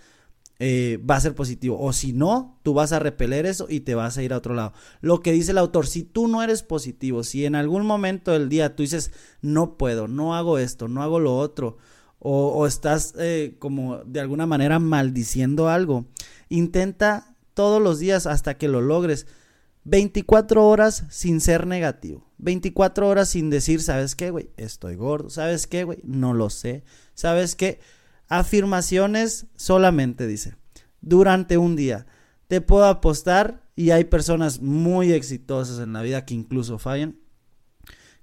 eh, 0.58 0.98
va 1.08 1.14
a 1.14 1.20
ser 1.20 1.36
positivo. 1.36 1.78
O 1.80 1.92
si 1.92 2.12
no, 2.12 2.58
tú 2.64 2.74
vas 2.74 2.90
a 2.90 2.98
repeler 2.98 3.46
eso 3.46 3.66
y 3.68 3.80
te 3.80 3.94
vas 3.94 4.18
a 4.18 4.22
ir 4.24 4.32
a 4.32 4.38
otro 4.38 4.54
lado. 4.54 4.72
Lo 5.00 5.20
que 5.20 5.30
dice 5.30 5.52
el 5.52 5.58
autor, 5.58 5.86
si 5.86 6.02
tú 6.02 6.26
no 6.26 6.42
eres 6.42 6.64
positivo, 6.64 7.22
si 7.22 7.46
en 7.46 7.54
algún 7.54 7.86
momento 7.86 8.32
del 8.32 8.48
día 8.48 8.74
tú 8.74 8.82
dices, 8.82 9.12
no 9.40 9.78
puedo, 9.78 10.08
no 10.08 10.34
hago 10.34 10.58
esto, 10.58 10.88
no 10.88 11.04
hago 11.04 11.20
lo 11.20 11.38
otro, 11.38 11.78
o, 12.18 12.66
estás 12.66 13.14
eh, 13.16 13.54
como 13.60 13.98
de 13.98 14.18
alguna 14.18 14.44
manera 14.44 14.80
maldiciendo 14.80 15.68
algo, 15.68 16.06
intenta 16.48 17.36
todos 17.54 17.80
los 17.80 18.00
días 18.00 18.26
hasta 18.26 18.58
que 18.58 18.66
lo 18.66 18.80
logres. 18.80 19.28
24 19.90 20.68
horas 20.68 21.04
sin 21.10 21.40
ser 21.40 21.66
negativo. 21.66 22.24
24 22.38 23.08
horas 23.08 23.28
sin 23.30 23.50
decir, 23.50 23.82
¿sabes 23.82 24.14
qué, 24.14 24.30
güey? 24.30 24.50
Estoy 24.56 24.94
gordo. 24.94 25.30
¿Sabes 25.30 25.66
qué, 25.66 25.82
güey? 25.82 25.98
No 26.04 26.32
lo 26.32 26.48
sé. 26.48 26.84
¿Sabes 27.14 27.56
qué? 27.56 27.80
Afirmaciones 28.28 29.46
solamente, 29.56 30.28
dice. 30.28 30.54
Durante 31.00 31.58
un 31.58 31.74
día. 31.74 32.06
Te 32.46 32.60
puedo 32.60 32.84
apostar, 32.84 33.64
y 33.74 33.90
hay 33.90 34.04
personas 34.04 34.60
muy 34.60 35.12
exitosas 35.12 35.80
en 35.80 35.92
la 35.92 36.02
vida 36.02 36.24
que 36.24 36.34
incluso 36.34 36.78
fallan, 36.78 37.18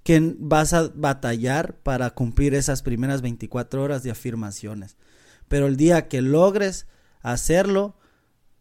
que 0.03 0.35
vas 0.39 0.71
a 0.71 0.89
batallar 0.95 1.79
para 1.79 2.11
cumplir 2.11 2.53
esas 2.53 2.81
primeras 2.81 3.21
24 3.21 3.83
horas 3.83 4.03
de 4.03 4.11
afirmaciones. 4.11 4.95
Pero 5.49 5.67
el 5.67 5.75
día 5.75 6.07
que 6.07 6.21
logres 6.21 6.87
hacerlo 7.21 7.96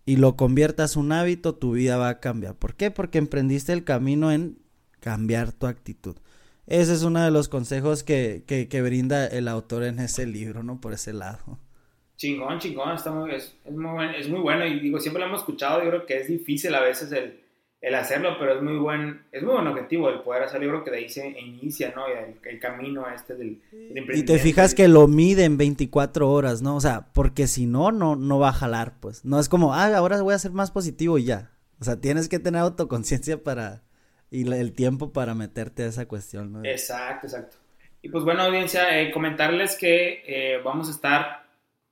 y 0.07 0.16
lo 0.16 0.37
conviertas 0.37 0.97
un 0.97 1.11
hábito, 1.12 1.57
tu 1.57 1.73
vida 1.73 1.99
va 1.99 2.09
a 2.09 2.21
cambiar. 2.21 2.55
¿Por 2.55 2.77
qué? 2.77 2.92
Porque 2.92 3.19
emprendiste 3.19 3.73
el 3.73 3.85
camino 3.85 4.31
en 4.31 4.57
cambiar 5.01 5.53
tu 5.53 5.66
actitud. 5.66 6.16
Ese 6.66 6.95
es 6.95 7.03
uno 7.03 7.23
de 7.23 7.31
los 7.31 7.49
consejos 7.49 8.03
que, 8.03 8.45
que, 8.47 8.83
brinda 8.83 9.27
el 9.27 9.49
autor 9.49 9.83
en 9.85 9.99
ese 9.99 10.27
libro, 10.27 10.62
¿no? 10.62 10.81
Por 10.81 10.92
ese 10.92 11.12
lado. 11.12 11.59
Chingón, 12.16 12.59
chingón, 12.59 12.95
está 12.95 13.12
muy, 13.12 13.35
es, 13.35 13.57
muy 13.66 13.92
bueno, 13.92 14.12
es 14.12 14.29
muy 14.29 14.40
bueno 14.40 14.64
y 14.64 14.81
digo, 14.81 14.99
siempre 15.01 15.21
lo 15.21 15.29
hemos 15.29 15.40
escuchado, 15.40 15.83
yo 15.83 15.90
creo 15.90 16.07
que 16.07 16.19
es 16.19 16.29
difícil 16.29 16.75
a 16.75 16.81
veces 16.81 17.12
el, 17.12 17.40
el 17.87 17.94
hacerlo, 17.94 18.37
pero 18.37 18.57
es 18.57 18.62
muy 18.62 18.79
buen, 18.79 19.22
es 19.31 19.44
muy 19.44 19.55
buen 19.55 19.68
objetivo 19.68 20.11
el 20.11 20.18
poder 20.18 20.42
hacerlo, 20.42 20.66
yo 20.66 20.72
creo 20.72 20.85
que 20.85 20.90
de 20.90 20.96
ahí 20.96 21.09
se 21.09 21.29
inicia, 21.38 21.92
¿no? 21.94 22.05
El, 22.09 22.35
el 22.42 22.59
camino 22.59 23.09
este 23.09 23.37
del, 23.37 23.62
Y 24.12 24.25
te 24.25 24.40
fijas 24.40 24.75
que 24.75 24.88
lo 24.88 25.07
mide 25.07 25.44
en 25.44 25.57
24 25.57 26.29
horas, 26.29 26.62
¿no? 26.62 26.75
O 26.75 26.81
sea, 26.81 27.07
porque 27.12 27.46
si 27.46 27.66
no, 27.66 27.92
no, 27.92 28.16
no 28.16 28.40
va 28.40 28.49
a 28.49 28.55
jalar, 28.55 28.94
pues. 28.99 29.25
No 29.25 29.38
es 29.38 29.49
como, 29.49 29.72
ah, 29.72 29.96
ahora 29.96 30.20
voy 30.20 30.35
a 30.35 30.38
ser 30.40 30.51
más 30.51 30.72
positivo 30.72 31.16
y 31.16 31.27
ya. 31.27 31.53
O 31.79 31.85
sea, 31.85 32.01
tienes 32.01 32.29
que 32.29 32.40
tener 32.40 32.61
autoconciencia 32.61 33.44
para, 33.44 33.85
y 34.33 34.53
el 34.53 34.72
tiempo 34.72 35.12
para 35.12 35.37
meterte 35.37 35.85
a 35.85 35.87
esa 35.87 36.09
cuestión, 36.09 36.55
¿no? 36.55 36.64
Exacto, 36.64 37.29
exacto. 37.29 37.57
Y 38.03 38.09
pues 38.09 38.25
bueno, 38.25 38.42
audiencia, 38.42 39.01
eh, 39.01 39.12
comentarles 39.12 39.77
que 39.77 40.25
eh, 40.27 40.61
vamos 40.64 40.88
a 40.88 40.90
estar 40.90 41.46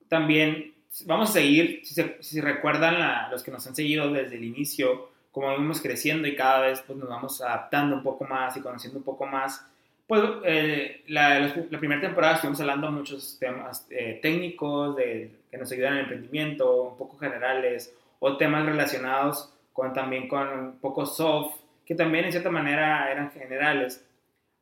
también, 0.08 0.74
vamos 1.06 1.30
a 1.30 1.34
seguir, 1.34 1.82
si, 1.84 2.02
si 2.18 2.40
recuerdan 2.40 3.30
los 3.30 3.44
que 3.44 3.52
nos 3.52 3.64
han 3.68 3.76
seguido 3.76 4.12
desde 4.12 4.34
el 4.34 4.42
inicio, 4.42 5.13
como 5.34 5.48
vamos 5.48 5.80
creciendo 5.80 6.28
y 6.28 6.36
cada 6.36 6.60
vez 6.60 6.80
pues, 6.86 6.96
nos 6.96 7.08
vamos 7.08 7.40
adaptando 7.40 7.96
un 7.96 8.04
poco 8.04 8.24
más 8.24 8.56
y 8.56 8.60
conociendo 8.60 9.00
un 9.00 9.04
poco 9.04 9.26
más, 9.26 9.66
pues 10.06 10.22
eh, 10.44 11.02
la, 11.08 11.40
la, 11.40 11.78
primera 11.80 12.00
temporada 12.00 12.36
estuvimos 12.36 12.60
hablando 12.60 12.86
de 12.86 12.92
muchos 12.92 13.36
temas 13.40 13.84
técnicos 14.22 14.94
de, 14.94 15.32
que 15.50 15.58
nos 15.58 15.72
ayudan 15.72 15.94
en 15.94 15.98
el 15.98 16.04
emprendimiento, 16.04 16.82
un 16.82 16.96
poco 16.96 17.18
generales, 17.18 17.92
o 18.20 18.36
temas 18.36 18.64
relacionados 18.64 19.52
con, 19.72 19.92
también 19.92 20.28
con 20.28 20.48
un 20.48 20.78
poco 20.78 21.04
soft, 21.04 21.56
que 21.84 21.96
también 21.96 22.26
en 22.26 22.30
cierta 22.30 22.48
manera 22.48 23.10
eran 23.10 23.32
generales. 23.32 24.06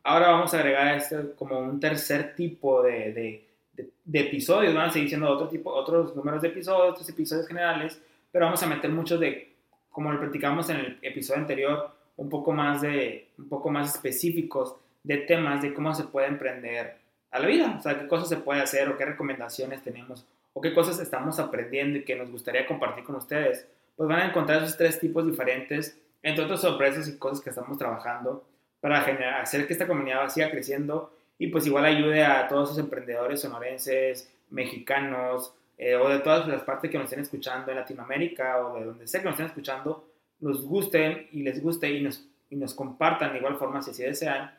Ahora 0.02 0.28
vamos 0.28 0.54
a 0.54 0.58
agregar 0.58 0.96
este 0.96 1.34
como 1.36 1.58
un 1.58 1.78
tercer 1.78 2.34
tipo 2.34 2.82
de, 2.82 3.12
de, 3.12 3.90
de, 4.04 4.20
episodios, 4.20 4.74
van 4.74 4.88
a 4.88 4.90
seguir 4.90 5.10
siendo 5.10 5.30
otro 5.30 5.48
tipo, 5.48 5.70
otros 5.70 6.16
números 6.16 6.40
de 6.40 6.48
episodios, 6.48 6.92
otros 6.92 7.08
episodios 7.10 7.46
generales, 7.46 8.00
pero 8.32 8.46
vamos 8.46 8.62
a 8.62 8.66
meter 8.66 8.90
muchos 8.90 9.20
de, 9.20 9.51
como 9.92 10.12
lo 10.12 10.18
platicamos 10.18 10.68
en 10.70 10.78
el 10.78 10.98
episodio 11.02 11.40
anterior, 11.40 11.90
un 12.16 12.28
poco 12.28 12.52
más 12.52 12.82
de, 12.82 13.28
un 13.38 13.48
poco 13.48 13.70
más 13.70 13.94
específicos 13.94 14.76
de 15.02 15.18
temas 15.18 15.62
de 15.62 15.72
cómo 15.74 15.94
se 15.94 16.04
puede 16.04 16.28
emprender 16.28 16.96
a 17.30 17.38
la 17.38 17.46
vida, 17.46 17.76
o 17.78 17.82
sea, 17.82 17.98
qué 17.98 18.08
cosas 18.08 18.28
se 18.28 18.36
puede 18.36 18.60
hacer 18.60 18.88
o 18.88 18.96
qué 18.96 19.04
recomendaciones 19.04 19.82
tenemos 19.82 20.26
o 20.52 20.60
qué 20.60 20.74
cosas 20.74 20.98
estamos 21.00 21.38
aprendiendo 21.38 21.98
y 21.98 22.04
que 22.04 22.16
nos 22.16 22.30
gustaría 22.30 22.66
compartir 22.66 23.04
con 23.04 23.16
ustedes, 23.16 23.66
pues 23.96 24.08
van 24.08 24.20
a 24.20 24.26
encontrar 24.26 24.62
esos 24.62 24.76
tres 24.76 25.00
tipos 25.00 25.26
diferentes 25.26 25.98
entre 26.22 26.44
otras 26.44 26.60
sorpresas 26.60 27.08
y 27.08 27.18
cosas 27.18 27.42
que 27.42 27.50
estamos 27.50 27.78
trabajando 27.78 28.44
para 28.80 29.00
generar, 29.02 29.40
hacer 29.40 29.66
que 29.66 29.72
esta 29.72 29.86
comunidad 29.86 30.28
siga 30.28 30.50
creciendo 30.50 31.12
y 31.38 31.48
pues 31.48 31.66
igual 31.66 31.84
ayude 31.84 32.24
a 32.24 32.46
todos 32.48 32.70
esos 32.70 32.84
emprendedores 32.84 33.40
sonorenses, 33.40 34.30
mexicanos 34.50 35.54
eh, 35.84 35.96
o 35.96 36.08
de 36.08 36.20
todas 36.20 36.46
las 36.46 36.62
partes 36.62 36.88
que 36.88 36.96
nos 36.96 37.06
estén 37.06 37.18
escuchando 37.18 37.72
en 37.72 37.76
Latinoamérica 37.76 38.64
o 38.64 38.78
de 38.78 38.84
donde 38.84 39.08
sea 39.08 39.20
que 39.20 39.24
nos 39.24 39.32
estén 39.32 39.46
escuchando, 39.46 40.08
nos 40.38 40.64
gusten 40.64 41.26
y 41.32 41.42
les 41.42 41.60
guste 41.60 41.90
y 41.90 42.00
nos, 42.00 42.24
y 42.50 42.54
nos 42.54 42.72
compartan 42.72 43.32
de 43.32 43.38
igual 43.38 43.56
forma 43.56 43.82
si 43.82 43.90
así 43.90 44.04
desean, 44.04 44.56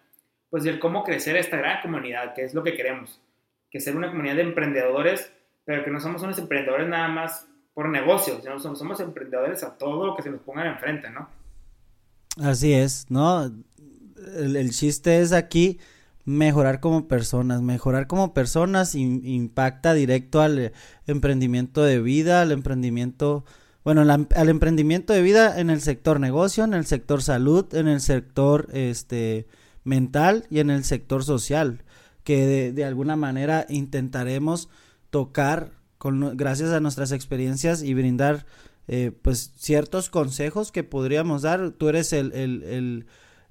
pues 0.50 0.66
el 0.66 0.80
cómo 0.80 1.02
crecer 1.06 1.38
esta 1.38 1.56
gran 1.56 1.82
comunidad, 1.82 2.34
que 2.34 2.44
es 2.44 2.54
lo 2.54 2.62
que 2.62 2.76
queremos, 2.76 3.22
que 3.72 3.80
ser 3.80 3.96
una 3.96 4.10
comunidad 4.10 4.36
de 4.36 4.42
emprendedores, 4.42 5.32
pero 5.64 5.86
que 5.86 5.92
no 5.92 6.02
somos 6.02 6.22
unos 6.24 6.38
emprendedores 6.40 6.90
nada 6.90 7.08
más 7.08 7.48
por 7.74 7.88
negocios, 7.88 8.42
sino 8.44 8.60
somos, 8.60 8.80
somos 8.80 9.00
emprendedores 9.00 9.64
a 9.64 9.78
todo 9.78 10.06
lo 10.06 10.18
que 10.18 10.24
se 10.24 10.30
nos 10.30 10.42
ponga 10.42 10.68
enfrente, 10.68 11.10
¿no? 11.10 11.30
Así 12.44 12.74
es, 12.74 13.06
¿no? 13.08 13.50
El, 14.36 14.72
chiste 14.72 15.22
es 15.22 15.32
aquí 15.32 15.80
mejorar 16.26 16.80
como 16.80 17.08
personas. 17.08 17.62
Mejorar 17.62 18.08
como 18.08 18.34
personas 18.34 18.96
impacta 18.96 19.94
directo 19.94 20.42
al 20.42 20.60
eh, 20.60 20.74
emprendimiento 21.08 21.84
de 21.84 22.02
vida, 22.02 22.42
al 22.42 22.52
emprendimiento, 22.52 23.46
bueno, 23.84 24.02
al 24.02 24.50
emprendimiento 24.50 25.14
de 25.14 25.22
vida 25.22 25.60
en 25.60 25.70
el 25.70 25.82
sector 25.82 26.20
negocio, 26.20 26.64
en 26.64 26.74
el 26.74 26.86
sector 26.86 27.22
salud, 27.22 27.74
en 27.74 27.88
el 27.88 28.02
sector 28.02 28.70
este 28.74 29.48
mental 29.84 30.46
y 30.50 30.60
en 30.60 30.70
el 30.70 30.84
sector 30.84 31.24
social, 31.24 31.84
que 32.24 32.46
de, 32.46 32.72
de 32.72 32.86
alguna 32.86 33.16
manera 33.16 33.66
intentaremos 33.70 34.70
tocar 35.10 35.72
con, 35.98 36.36
gracias 36.38 36.72
a 36.72 36.80
nuestras 36.80 37.12
experiencias 37.12 37.84
y 37.84 37.94
brindar 37.94 38.46
eh, 38.88 39.12
pues 39.22 39.54
ciertos 39.58 40.10
consejos 40.10 40.72
que 40.72 40.84
podríamos 40.84 41.44
dar. 41.44 41.72
Tú 41.72 41.88
eres 41.88 42.12
el, 42.12 42.34
el, 42.34 42.64
el, 42.64 43.06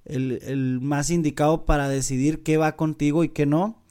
el, 0.04 0.80
más 0.80 1.10
indicado 1.10 1.64
para 1.64 1.88
decidir 1.88 2.42
qué 2.42 2.56
va 2.56 2.76
contigo 2.76 3.24
y 3.24 3.28
qué 3.28 3.46
no. 3.46 3.82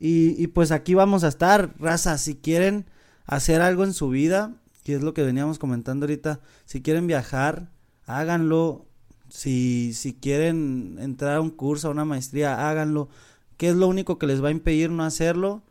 Y, 0.00 0.46
pues 0.48 0.70
aquí 0.70 0.94
vamos 0.94 1.24
a 1.24 1.28
estar, 1.28 1.74
raza, 1.78 2.18
si 2.18 2.36
quieren 2.36 2.86
hacer 3.26 3.60
algo 3.60 3.82
en 3.82 3.92
su 3.92 4.08
vida, 4.08 4.54
que 4.84 4.94
es 4.94 5.02
lo 5.02 5.12
que 5.12 5.24
veníamos 5.24 5.58
comentando 5.58 6.04
ahorita, 6.04 6.40
si 6.66 6.82
quieren 6.82 7.06
viajar, 7.06 7.70
háganlo. 8.06 8.86
Si, 9.28 9.92
si 9.92 10.14
quieren 10.14 10.96
entrar 11.00 11.36
a 11.36 11.40
un 11.40 11.50
curso, 11.50 11.88
a 11.88 11.90
una 11.90 12.04
maestría, 12.04 12.68
háganlo. 12.70 13.08
¿Qué 13.58 13.68
es 13.68 13.76
lo 13.76 13.88
único 13.88 14.18
que 14.18 14.26
les 14.26 14.42
va 14.42 14.48
a 14.48 14.52
impedir 14.52 14.88
no 14.90 15.02
hacerlo? 15.02 15.64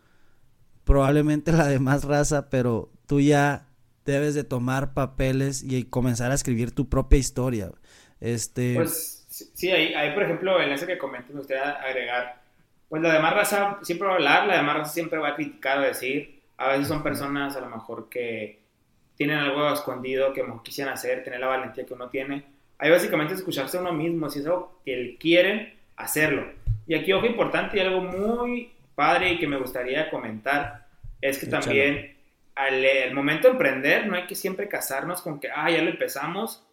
Probablemente 0.84 1.52
la 1.54 1.68
demás 1.68 2.04
raza, 2.04 2.50
pero 2.50 2.92
tú 3.08 3.22
ya 3.22 3.70
debes 4.06 4.36
de 4.36 4.44
tomar 4.44 4.94
papeles 4.94 5.64
y 5.64 5.86
comenzar 5.86 6.32
a 6.32 6.36
escribir 6.36 6.72
tu 6.72 6.90
propia 6.90 7.18
historia. 7.18 7.72
Este... 8.20 8.76
Pues 8.76 9.17
sí, 9.54 9.72
ahí, 9.72 9.94
ahí 9.94 10.14
por 10.14 10.24
ejemplo, 10.24 10.62
en 10.62 10.72
ese 10.72 10.88
que 10.88 10.98
comenté, 10.98 11.34
me 11.34 11.40
gustaría 11.40 11.72
agregar, 11.72 12.42
pues 12.90 13.02
la 13.02 13.14
demás 13.14 13.34
raza 13.34 13.80
siempre 13.82 14.08
va 14.08 14.14
a 14.14 14.16
hablar, 14.18 14.48
la 14.48 14.58
demás 14.58 14.78
raza 14.78 14.94
siempre 14.94 15.20
va 15.20 15.30
a 15.30 15.36
criticar, 15.36 15.80
a 15.80 15.88
decir, 15.88 16.42
a 16.58 16.70
veces 16.70 16.88
son 16.88 17.04
personas 17.04 17.56
a 17.56 17.62
lo 17.62 17.70
mejor 17.70 18.10
que 18.10 18.60
tienen 19.16 19.38
algo 19.40 19.72
escondido 19.72 20.34
que 20.34 20.44
quisieran 20.64 20.94
hacer, 20.94 21.24
tener 21.24 21.40
la 21.40 21.48
valentía 21.48 21.86
que 21.86 21.94
uno 21.94 22.10
tiene. 22.10 22.44
Ahí 22.78 22.92
básicamente 22.92 23.34
es 23.34 23.40
escucharse 23.40 23.78
a 23.78 23.82
uno 23.82 23.92
mismo, 23.92 24.30
si 24.30 24.40
es 24.40 24.46
algo 24.46 24.80
que 24.86 24.94
él 24.94 25.18
quiere, 25.20 25.78
hacerlo. 25.96 26.46
Y 26.88 26.96
aquí, 26.96 27.12
ojo 27.12 27.26
importante 27.26 27.78
y 27.78 27.80
algo 27.80 28.02
muy 28.02 28.72
padre 28.96 29.34
y 29.34 29.40
que 29.40 29.48
me 29.48 29.58
gustaría 29.58 30.10
comentar, 30.10 30.88
es 31.20 31.40
que 31.40 31.48
también 31.48 32.16
al, 32.56 33.14
momento 33.14 33.48
de 33.48 33.54
emprender 33.54 34.08
no 34.08 34.16
hay 34.16 34.28
que 34.28 34.36
siempre 34.36 34.68
casarnos 34.68 35.22
con 35.22 35.40
que, 35.40 35.50
ah, 35.54 35.70
ya 35.70 35.82
lo 35.82 35.90
empezamos, 35.90 36.64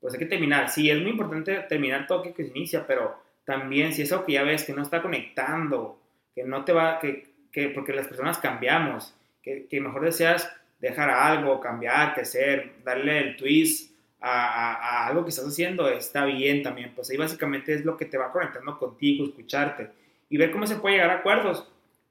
pues 0.00 0.14
hay 0.14 0.20
que 0.20 0.26
terminar. 0.26 0.68
Sí, 0.68 0.90
es 0.90 1.00
muy 1.00 1.10
importante 1.10 1.54
terminar 1.68 2.06
todo 2.06 2.22
que, 2.22 2.32
que 2.32 2.44
se 2.44 2.50
inicia, 2.50 2.86
pero 2.86 3.16
también 3.44 3.92
si 3.92 4.02
eso 4.02 4.24
que 4.24 4.32
ya 4.32 4.42
ves 4.42 4.64
que 4.64 4.72
no 4.72 4.82
está 4.82 5.02
conectando, 5.02 5.98
que 6.34 6.44
no 6.44 6.64
te 6.64 6.72
va, 6.72 6.98
que, 6.98 7.26
que 7.50 7.68
porque 7.70 7.92
las 7.92 8.06
personas 8.06 8.38
cambiamos, 8.38 9.14
que, 9.42 9.66
que, 9.66 9.80
mejor 9.80 10.04
deseas 10.04 10.52
dejar 10.78 11.10
algo, 11.10 11.60
cambiar, 11.60 12.14
crecer, 12.14 12.74
darle 12.84 13.18
el 13.18 13.36
twist 13.36 13.92
a, 14.20 14.74
a, 14.74 15.06
algo 15.06 15.24
que 15.24 15.30
estás 15.30 15.46
haciendo, 15.46 15.88
está 15.88 16.24
bien 16.24 16.62
también. 16.62 16.92
Pues 16.94 17.10
ahí 17.10 17.16
básicamente 17.16 17.74
es 17.74 17.84
lo 17.84 17.96
que 17.96 18.04
te 18.04 18.18
va 18.18 18.32
conectando 18.32 18.78
contigo, 18.78 19.24
escucharte 19.24 19.90
y 20.30 20.36
ver 20.36 20.50
cómo 20.50 20.66
se 20.66 20.76
puede 20.76 20.96
llegar 20.96 21.10
a 21.10 21.20
acuerdos. 21.20 21.66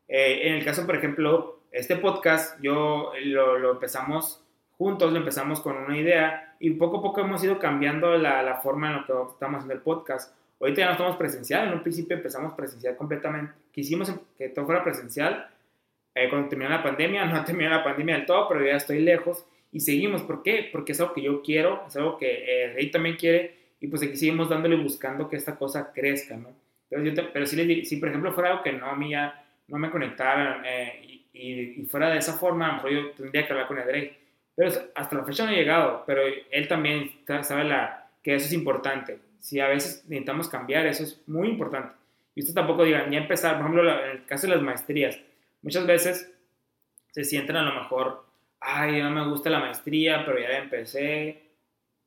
Eh, 0.07 0.47
en 0.47 0.55
el 0.55 0.65
caso, 0.65 0.85
por 0.85 0.95
ejemplo, 0.95 1.59
este 1.71 1.97
podcast 1.97 2.59
yo 2.61 3.11
lo, 3.23 3.71
empezamos 3.71 4.43
juntos, 4.77 5.11
lo 5.11 5.17
empezamos 5.17 5.59
con 5.59 5.77
una 5.77 5.97
idea 5.97 6.55
y 6.59 6.71
poco 6.71 6.97
a 6.97 7.01
poco 7.01 7.21
hemos 7.21 7.43
ido 7.43 7.59
cambiando 7.59 8.17
la, 8.17 8.59
forma 8.61 8.87
en 8.87 8.93
la 8.97 9.05
que 9.05 9.13
estamos 9.31 9.57
haciendo 9.57 9.73
el 9.73 9.81
podcast. 9.81 10.35
Ahorita 10.59 10.81
ya 10.81 10.85
no 10.87 10.91
estamos 10.93 11.17
presencial, 11.17 11.67
en 11.67 11.73
un 11.73 11.83
principio 11.83 12.17
empezamos 12.17 12.53
presencial 12.53 12.95
completamente, 12.95 13.53
quisimos 13.71 14.11
que 14.37 14.49
todo 14.49 14.65
fuera 14.65 14.83
presencial, 14.83 15.49
eh, 16.15 16.29
cuando 16.29 16.49
terminó 16.49 16.69
la 16.69 16.81
pandemia, 16.81 17.25
no 17.31 17.43
terminó 17.45 17.69
la 17.69 17.83
pandemia 17.83 18.15
del 18.17 18.25
todo, 18.25 18.47
pero 18.47 18.65
ya 18.65 18.75
estoy 18.75 19.01
lejos 19.01 19.45
y 19.71 19.79
seguimos. 19.79 20.23
¿Por 20.23 20.41
qué? 20.41 20.69
Porque 20.71 20.93
es 20.93 20.99
algo 20.99 21.13
que 21.13 21.21
yo 21.21 21.41
quiero, 21.41 21.83
es 21.87 21.95
algo 21.95 22.17
que 22.17 22.43
eh, 22.65 22.73
Rey 22.73 22.89
también 22.89 23.15
quiere 23.15 23.55
y 23.79 23.87
pues 23.87 24.01
aquí 24.01 24.15
seguimos 24.15 24.49
dándole 24.49 24.75
buscando 24.75 25.29
que 25.29 25.35
esta 25.35 25.55
cosa 25.55 25.91
crezca, 25.93 26.35
¿no? 26.35 26.49
Pero, 26.89 27.03
yo 27.03 27.13
pero 27.31 27.45
si, 27.45 27.55
les, 27.55 27.87
si 27.87 27.97
por 27.97 28.09
ejemplo 28.09 28.33
fuera 28.33 28.51
algo 28.51 28.63
que 28.63 28.71
no 28.71 28.87
a 28.87 28.95
mí 28.95 29.11
ya 29.11 29.43
no 29.67 29.77
me 29.77 29.91
conectara 29.91 30.63
eh, 30.65 31.23
y, 31.33 31.81
y, 31.81 31.85
fuera 31.85 32.09
de 32.09 32.17
esa 32.17 32.33
forma, 32.33 32.65
a 32.65 32.69
lo 32.69 32.73
mejor 32.75 32.91
yo 32.91 33.11
tendría 33.11 33.45
que 33.45 33.53
hablar 33.53 33.67
con 33.67 33.77
Edrey. 33.77 34.26
Pero 34.57 34.71
hasta 34.95 35.15
la 35.15 35.23
fecha 35.23 35.45
no 35.45 35.51
ha 35.51 35.53
llegado, 35.53 36.03
pero 36.07 36.23
él 36.49 36.67
también 36.67 37.11
sabe 37.43 37.63
la, 37.63 38.09
que 38.23 38.33
eso 38.33 38.47
es 38.47 38.53
importante. 38.53 39.19
Si 39.39 39.59
a 39.59 39.67
veces 39.67 40.03
necesitamos 40.07 40.49
cambiar, 40.49 40.87
eso 40.87 41.03
es 41.03 41.21
muy 41.27 41.47
importante. 41.47 41.93
Y 42.33 42.41
usted 42.41 42.55
tampoco 42.55 42.83
diga, 42.83 43.05
ni 43.05 43.17
empezar, 43.17 43.53
por 43.53 43.61
ejemplo, 43.61 44.03
en 44.03 44.09
el 44.09 44.25
caso 44.25 44.47
de 44.47 44.55
las 44.55 44.63
maestrías, 44.63 45.19
muchas 45.61 45.85
veces 45.85 46.33
se 47.11 47.23
sienten 47.23 47.55
a 47.55 47.61
lo 47.61 47.79
mejor, 47.79 48.25
ay, 48.59 48.99
no 48.99 49.11
me 49.11 49.29
gusta 49.29 49.51
la 49.51 49.59
maestría, 49.59 50.25
pero 50.25 50.39
ya 50.39 50.57
empecé. 50.57 51.43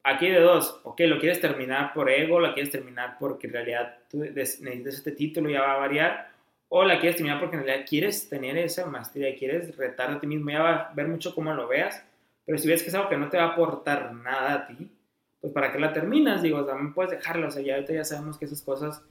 Aquí 0.03 0.27
hay 0.27 0.33
de 0.33 0.41
dos, 0.41 0.81
ok, 0.83 1.03
lo 1.03 1.21
quieres 1.21 1.41
terminar 1.41 1.93
por 1.93 2.11
ego, 2.11 2.41
la 2.41 2.53
quieres 2.53 2.73
terminar 2.73 3.17
porque 3.21 3.47
en 3.47 3.53
realidad 3.53 3.99
tú 4.11 4.19
necesitas 4.19 4.95
este 4.95 5.13
título, 5.13 5.51
ya 5.51 5.63
va 5.63 5.75
a 5.75 5.79
variar, 5.79 6.33
o 6.69 6.83
la 6.85 6.99
quieres 6.99 7.15
terminar 7.15 7.39
porque 7.39 7.55
en 7.55 7.65
realidad 7.65 7.87
quieres 7.89 8.29
tener 8.29 8.59
esa 8.59 8.87
maestría, 8.87 9.37
quieres 9.37 9.77
retar 9.77 10.11
a 10.11 10.19
ti 10.19 10.27
mismo, 10.27 10.51
ya 10.51 10.63
va 10.63 10.77
a 10.77 10.95
ver 10.95 11.07
mucho 11.07 11.33
cómo 11.33 11.55
lo 11.55 11.69
veas, 11.69 12.05
pero 12.44 12.59
si 12.59 12.68
ves 12.68 12.83
que 12.83 12.88
es 12.88 12.94
algo 12.94 13.09
que 13.09 13.16
no 13.16 13.29
te 13.29 13.37
va 13.37 13.44
a 13.44 13.53
aportar 13.53 14.14
nada 14.14 14.55
a 14.55 14.66
ti, 14.66 14.90
pues 15.40 15.53
para 15.53 15.72
qué 15.72 15.79
la 15.79 15.92
terminas, 15.92 16.42
digo, 16.42 16.64
también 16.64 16.92
puedes 16.92 17.12
dejarlo, 17.12 17.48
o 17.48 17.50
sea, 17.50 17.62
ya 17.62 17.74
ahorita 17.74 17.94
ya 17.94 18.05
sabemos 18.05 18.38
que 18.38 18.44
esas 18.44 18.62
cosas, 18.62 19.03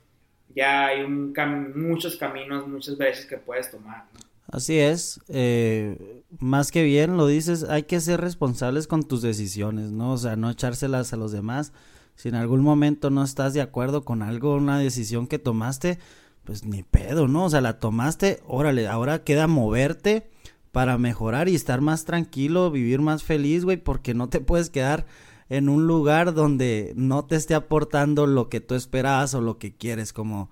ya 0.56 0.88
hay 0.88 1.08
muchos 1.08 2.18
caminos, 2.18 2.68
muchas 2.68 2.98
veces 2.98 3.26
que 3.26 3.38
puedes 3.38 3.72
tomar, 3.72 4.06
¿no? 4.14 4.30
Así 4.52 4.80
es, 4.80 5.22
eh, 5.28 6.24
más 6.40 6.72
que 6.72 6.84
bien 6.84 7.18
lo 7.18 7.28
dices, 7.28 7.64
hay 7.66 7.84
que 7.84 8.00
ser 8.00 8.20
responsables 8.20 8.88
con 8.88 9.04
tus 9.04 9.22
decisiones, 9.22 9.92
¿no? 9.92 10.14
O 10.14 10.18
sea, 10.18 10.36
no 10.36 10.50
echárselas 10.50 11.14
a 11.14 11.18
los 11.18 11.32
demás. 11.32 11.72
Si 12.16 12.30
en 12.30 12.36
algún 12.36 12.62
momento 12.62 13.12
no 13.12 13.24
estás 13.24 13.54
de 13.54 13.62
acuerdo 13.62 14.04
con 14.04 14.24
algo, 14.24 14.56
una 14.56 14.80
decisión 14.80 15.28
que 15.28 15.38
tomaste, 15.38 16.00
pues 16.46 16.66
ni 16.66 16.82
pedo, 16.82 17.28
¿no? 17.28 17.46
O 17.46 17.50
sea, 17.50 17.62
la 17.62 17.78
tomaste, 17.78 18.40
órale, 18.48 18.88
ahora 18.88 19.24
queda 19.24 19.46
moverte 19.46 20.32
para 20.72 20.98
mejorar 20.98 21.50
y 21.50 21.56
estar 21.56 21.82
más 21.82 22.06
tranquilo, 22.06 22.72
vivir 22.72 23.02
más 23.02 23.24
feliz, 23.24 23.66
güey, 23.66 23.78
porque 23.78 24.14
no 24.14 24.30
te 24.30 24.40
puedes 24.40 24.70
quedar 24.70 25.06
en 25.50 25.68
un 25.68 25.88
lugar 25.88 26.34
donde 26.34 26.94
no 26.96 27.26
te 27.26 27.36
esté 27.36 27.56
aportando 27.56 28.28
lo 28.28 28.50
que 28.50 28.62
tú 28.62 28.76
esperabas 28.76 29.34
o 29.34 29.42
lo 29.42 29.58
que 29.58 29.76
quieres, 29.76 30.14
como, 30.14 30.52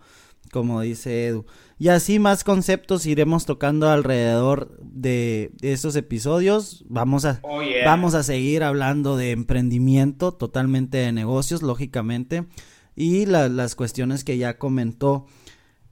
como 0.51 0.81
dice 0.81 1.27
Edu. 1.27 1.45
Y 1.77 1.89
así 1.89 2.17
más 2.17 2.43
conceptos 2.43 3.05
iremos 3.05 3.45
tocando 3.45 3.89
alrededor 3.89 4.75
de, 4.81 5.51
estos 5.61 5.95
episodios. 5.95 6.83
Vamos 6.89 7.25
a, 7.25 7.39
oh, 7.43 7.61
vamos 7.85 8.15
a 8.15 8.23
seguir 8.23 8.63
hablando 8.63 9.15
de 9.17 9.31
emprendimiento, 9.31 10.31
totalmente 10.31 10.97
de 10.97 11.11
negocios, 11.11 11.61
lógicamente, 11.61 12.47
y 12.95 13.27
las 13.27 13.75
cuestiones 13.75 14.23
que 14.23 14.39
ya 14.39 14.57
comentó 14.57 15.27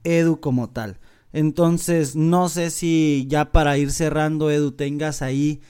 Edu 0.02 0.40
como 0.40 0.70
tal. 0.70 0.98
Entonces, 1.32 2.16
no 2.16 2.48
sé 2.48 2.70
si 2.70 3.26
ya 3.28 3.52
para 3.52 3.78
ir 3.78 3.90
cerrando, 3.90 4.50
Edu, 4.50 4.72
tengas 4.72 5.22
ahí 5.22 5.60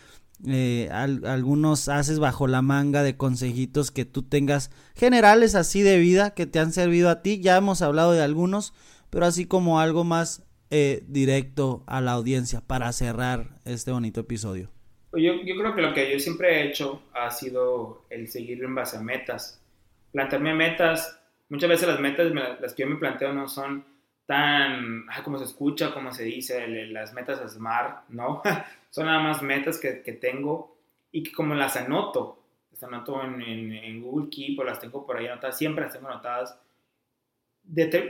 eh, 0.47 0.91
algunos 0.93 1.89
haces 1.89 2.19
bajo 2.19 2.47
la 2.47 2.61
manga 2.63 3.03
de 3.03 3.17
consejitos 3.17 3.91
que 3.91 4.05
tú 4.05 4.23
tengas 4.23 4.71
generales 4.95 5.55
así 5.55 5.81
de 5.81 5.99
vida 5.99 6.35
que 6.35 6.47
te 6.47 6.59
han 6.59 6.73
servido 6.73 7.09
a 7.09 7.23
ti. 7.23 7.41
Ya 7.41 7.57
hemos 7.57 7.83
hablado 7.83 8.13
de 8.13 8.23
algunos 8.23 8.75
pero 9.11 9.27
así 9.27 9.47
como 9.47 9.81
algo 9.81 10.05
más 10.05 10.45
eh, 10.71 11.03
directo 11.07 11.85
a 11.87 12.01
la 12.01 12.13
audiencia 12.13 12.61
para 12.61 12.93
cerrar 12.93 13.61
este 13.65 13.93
bonito 13.93 14.21
episodio. 14.21 14.71
Pues 15.11 15.23
yo, 15.23 15.33
yo, 15.45 15.57
creo 15.57 15.75
que 15.75 15.83
lo 15.83 15.95
que 15.95 16.13
yo 16.13 16.19
siempre 16.19 16.55
he 16.61 16.69
hecho 16.69 17.03
ha 17.15 17.31
sido 17.31 18.05
el 18.11 18.29
seguir 18.29 18.63
en 18.63 18.75
base 18.75 18.97
a 18.97 19.01
metas. 19.01 19.63
Plantearme 20.13 20.55
metas, 20.55 21.19
muchas 21.49 21.69
veces 21.69 21.89
las 21.89 22.01
metas 22.01 22.33
las 22.61 22.75
que 22.75 22.83
yo 22.83 22.89
me 22.89 22.97
planteo 22.97 23.33
no 23.33 23.49
son 23.49 23.87
tan, 24.27 25.07
como 25.25 25.39
se 25.39 25.45
escucha, 25.45 25.95
como 25.95 26.13
se 26.13 26.25
dice, 26.25 26.67
las 26.89 27.15
metas 27.15 27.41
SMART, 27.53 28.09
¿no? 28.11 28.43
son 28.91 29.07
nada 29.07 29.21
más 29.21 29.43
metas 29.43 29.79
que, 29.79 30.03
que, 30.03 30.13
tengo 30.13 30.77
y 31.13 31.23
que 31.23 31.33
como 31.33 31.55
las 31.55 31.77
anoto, 31.77 32.43
las 32.71 32.83
anoto 32.83 33.23
en, 33.25 33.41
en, 33.41 33.73
en 33.73 34.03
Google 34.03 34.29
Keep 34.29 34.59
o 34.59 34.65
las 34.65 34.81
tengo 34.81 35.07
por 35.07 35.17
ahí 35.17 35.27
anotadas, 35.27 35.57
siempre 35.57 35.85
las 35.85 35.93
tengo 35.93 36.09
anotadas 36.09 36.59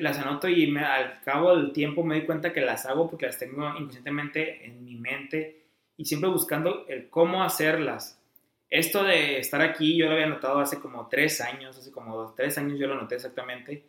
las 0.01 0.19
anoto 0.19 0.49
y 0.49 0.67
me, 0.71 0.85
al 0.85 1.21
cabo 1.23 1.57
del 1.57 1.73
tiempo 1.73 2.05
me 2.05 2.17
doy 2.17 2.27
cuenta 2.27 2.53
que 2.53 2.61
las 2.61 2.87
hago 2.87 3.09
porque 3.09 3.27
las 3.27 3.39
tengo 3.39 3.69
inconscientemente 3.71 4.67
en 4.67 4.85
mi 4.85 4.97
mente 4.97 5.65
y 5.97 6.05
siempre 6.05 6.29
buscando 6.29 6.87
el 6.89 7.09
cómo 7.09 7.43
hacerlas. 7.43 8.21
Esto 8.69 9.05
de 9.05 9.39
estar 9.39 9.63
aquí 9.63 9.97
yo 9.97 10.07
lo 10.07 10.13
había 10.13 10.27
notado 10.27 10.61
hace 10.61 10.79
como 10.79 11.09
tres 11.09 11.41
años, 11.41 11.79
hace 11.79 11.91
como 11.91 12.17
dos, 12.17 12.35
tres 12.35 12.59
años 12.59 12.79
yo 12.79 12.87
lo 12.87 12.97
noté 12.97 13.15
exactamente. 13.15 13.85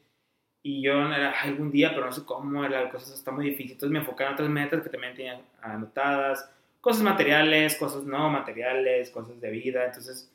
Y 0.64 0.82
yo 0.82 0.94
era 0.94 1.32
algún 1.42 1.72
día, 1.72 1.92
pero 1.94 2.08
no 2.08 2.12
sé 2.12 2.24
cómo, 2.26 2.66
era, 2.66 2.90
cosas 2.90 3.14
está 3.14 3.32
muy 3.32 3.46
difícil. 3.46 3.74
Entonces 3.74 3.94
me 3.94 4.00
enfocaba 4.00 4.32
en 4.32 4.34
otras 4.34 4.50
metas 4.50 4.82
que 4.82 4.90
también 4.90 5.16
tenía 5.16 5.42
anotadas, 5.62 6.50
cosas 6.82 7.04
materiales, 7.04 7.76
cosas 7.76 8.04
no 8.04 8.30
materiales, 8.30 9.10
cosas 9.12 9.40
de 9.40 9.50
vida. 9.52 9.86
Entonces 9.86 10.32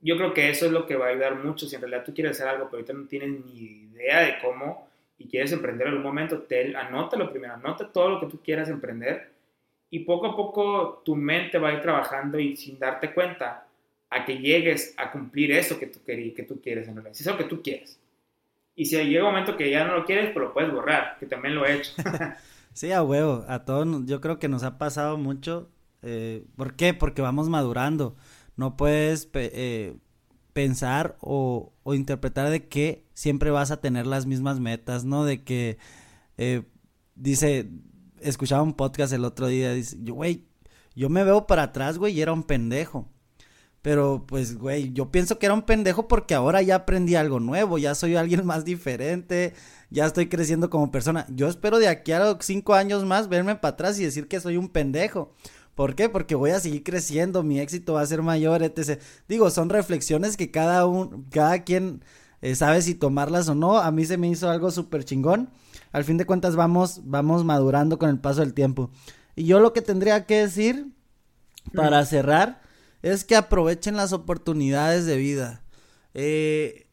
yo 0.00 0.16
creo 0.16 0.34
que 0.34 0.50
eso 0.50 0.66
es 0.66 0.72
lo 0.72 0.86
que 0.86 0.96
va 0.96 1.06
a 1.06 1.10
ayudar 1.10 1.36
mucho. 1.36 1.66
Si 1.66 1.74
en 1.74 1.82
realidad 1.82 2.04
tú 2.04 2.14
quieres 2.14 2.36
hacer 2.36 2.48
algo, 2.48 2.66
pero 2.66 2.78
ahorita 2.78 2.92
no 2.92 3.06
tienes 3.06 3.30
ni 3.44 3.88
idea 3.92 4.20
de 4.20 4.38
cómo 4.40 4.88
y 5.18 5.28
quieres 5.28 5.52
emprender 5.52 5.86
en 5.86 5.92
algún 5.94 6.06
momento, 6.06 6.42
te, 6.42 6.76
anótalo 6.76 7.30
primero, 7.30 7.54
anota 7.54 7.90
todo 7.90 8.10
lo 8.10 8.20
que 8.20 8.26
tú 8.26 8.40
quieras 8.42 8.68
emprender 8.68 9.30
y 9.90 10.00
poco 10.00 10.26
a 10.26 10.36
poco 10.36 11.02
tu 11.04 11.14
mente 11.14 11.58
va 11.58 11.68
a 11.68 11.74
ir 11.74 11.80
trabajando 11.80 12.38
y 12.38 12.56
sin 12.56 12.78
darte 12.78 13.12
cuenta 13.12 13.66
a 14.10 14.24
que 14.24 14.38
llegues 14.38 14.94
a 14.96 15.10
cumplir 15.12 15.52
eso 15.52 15.78
que 15.78 15.86
tú, 15.86 16.00
que 16.04 16.46
tú 16.48 16.60
quieres 16.60 16.88
en 16.88 16.94
realidad, 16.94 17.14
si 17.14 17.22
es 17.22 17.26
lo 17.26 17.36
que 17.36 17.44
tú 17.44 17.62
quieres. 17.62 17.98
Y 18.74 18.86
si 18.86 18.96
llega 18.96 19.24
un 19.24 19.32
momento 19.32 19.56
que 19.56 19.70
ya 19.70 19.84
no 19.84 19.96
lo 19.96 20.04
quieres, 20.04 20.32
pues 20.32 20.46
lo 20.46 20.52
puedes 20.52 20.72
borrar, 20.72 21.16
que 21.18 21.26
también 21.26 21.54
lo 21.54 21.66
he 21.66 21.76
hecho. 21.76 21.92
sí, 22.72 22.92
a 22.92 23.02
huevo, 23.02 23.44
a 23.48 23.64
todos 23.64 24.06
yo 24.06 24.20
creo 24.20 24.38
que 24.38 24.48
nos 24.48 24.62
ha 24.62 24.78
pasado 24.78 25.18
mucho. 25.18 25.70
Eh, 26.02 26.44
¿Por 26.56 26.74
qué? 26.74 26.94
Porque 26.94 27.22
vamos 27.22 27.48
madurando 27.48 28.16
no 28.56 28.76
puedes 28.76 29.28
eh, 29.34 29.96
pensar 30.52 31.16
o, 31.20 31.72
interpretar 31.86 32.50
de 32.50 32.68
que 32.68 33.06
siempre 33.14 33.50
vas 33.50 33.70
a 33.70 33.80
tener 33.80 34.06
las 34.06 34.26
mismas 34.26 34.60
metas, 34.60 35.04
¿no? 35.04 35.24
De 35.24 35.42
que, 35.42 35.78
eh, 36.36 36.62
dice, 37.14 37.70
escuchaba 38.20 38.62
un 38.62 38.74
podcast 38.74 39.12
el 39.12 39.24
otro 39.24 39.46
día, 39.46 39.72
dice, 39.72 39.96
güey, 39.98 40.46
yo 40.94 41.08
me 41.08 41.24
veo 41.24 41.46
para 41.46 41.64
atrás, 41.64 41.98
güey, 41.98 42.14
y 42.14 42.22
era 42.22 42.32
un 42.32 42.44
pendejo. 42.44 43.08
Pero 43.82 44.24
pues, 44.28 44.56
güey, 44.56 44.92
yo 44.92 45.10
pienso 45.10 45.38
que 45.38 45.46
era 45.46 45.54
un 45.54 45.62
pendejo 45.62 46.06
porque 46.06 46.34
ahora 46.34 46.62
ya 46.62 46.76
aprendí 46.76 47.16
algo 47.16 47.40
nuevo, 47.40 47.78
ya 47.78 47.96
soy 47.96 48.14
alguien 48.14 48.46
más 48.46 48.64
diferente, 48.64 49.54
ya 49.90 50.06
estoy 50.06 50.28
creciendo 50.28 50.70
como 50.70 50.92
persona. 50.92 51.26
Yo 51.30 51.48
espero 51.48 51.78
de 51.78 51.88
aquí 51.88 52.12
a 52.12 52.38
cinco 52.40 52.74
años 52.74 53.04
más 53.04 53.28
verme 53.28 53.56
para 53.56 53.72
atrás 53.74 53.98
y 53.98 54.04
decir 54.04 54.28
que 54.28 54.40
soy 54.40 54.56
un 54.56 54.68
pendejo. 54.68 55.34
¿Por 55.74 55.94
qué? 55.96 56.08
Porque 56.08 56.34
voy 56.34 56.50
a 56.50 56.60
seguir 56.60 56.84
creciendo, 56.84 57.42
mi 57.42 57.58
éxito 57.58 57.94
va 57.94 58.02
a 58.02 58.06
ser 58.06 58.22
mayor, 58.22 58.62
etc. 58.62 59.00
Digo, 59.26 59.50
son 59.50 59.68
reflexiones 59.68 60.36
que 60.36 60.50
cada, 60.50 60.86
un, 60.86 61.24
cada 61.30 61.64
quien 61.64 62.04
eh, 62.42 62.54
sabe 62.54 62.82
si 62.82 62.94
tomarlas 62.94 63.48
o 63.48 63.54
no. 63.54 63.78
A 63.78 63.90
mí 63.90 64.04
se 64.04 64.18
me 64.18 64.28
hizo 64.28 64.50
algo 64.50 64.70
súper 64.70 65.04
chingón. 65.04 65.50
Al 65.90 66.04
fin 66.04 66.18
de 66.18 66.26
cuentas 66.26 66.56
vamos, 66.56 67.00
vamos 67.04 67.44
madurando 67.44 67.98
con 67.98 68.10
el 68.10 68.18
paso 68.20 68.40
del 68.40 68.54
tiempo. 68.54 68.90
Y 69.34 69.44
yo 69.44 69.60
lo 69.60 69.72
que 69.72 69.82
tendría 69.82 70.26
que 70.26 70.38
decir 70.38 70.92
para 71.74 72.04
cerrar 72.04 72.60
es 73.02 73.24
que 73.24 73.36
aprovechen 73.36 73.96
las 73.96 74.12
oportunidades 74.12 75.06
de 75.06 75.16
vida. 75.16 75.62
Eh, 76.14 76.86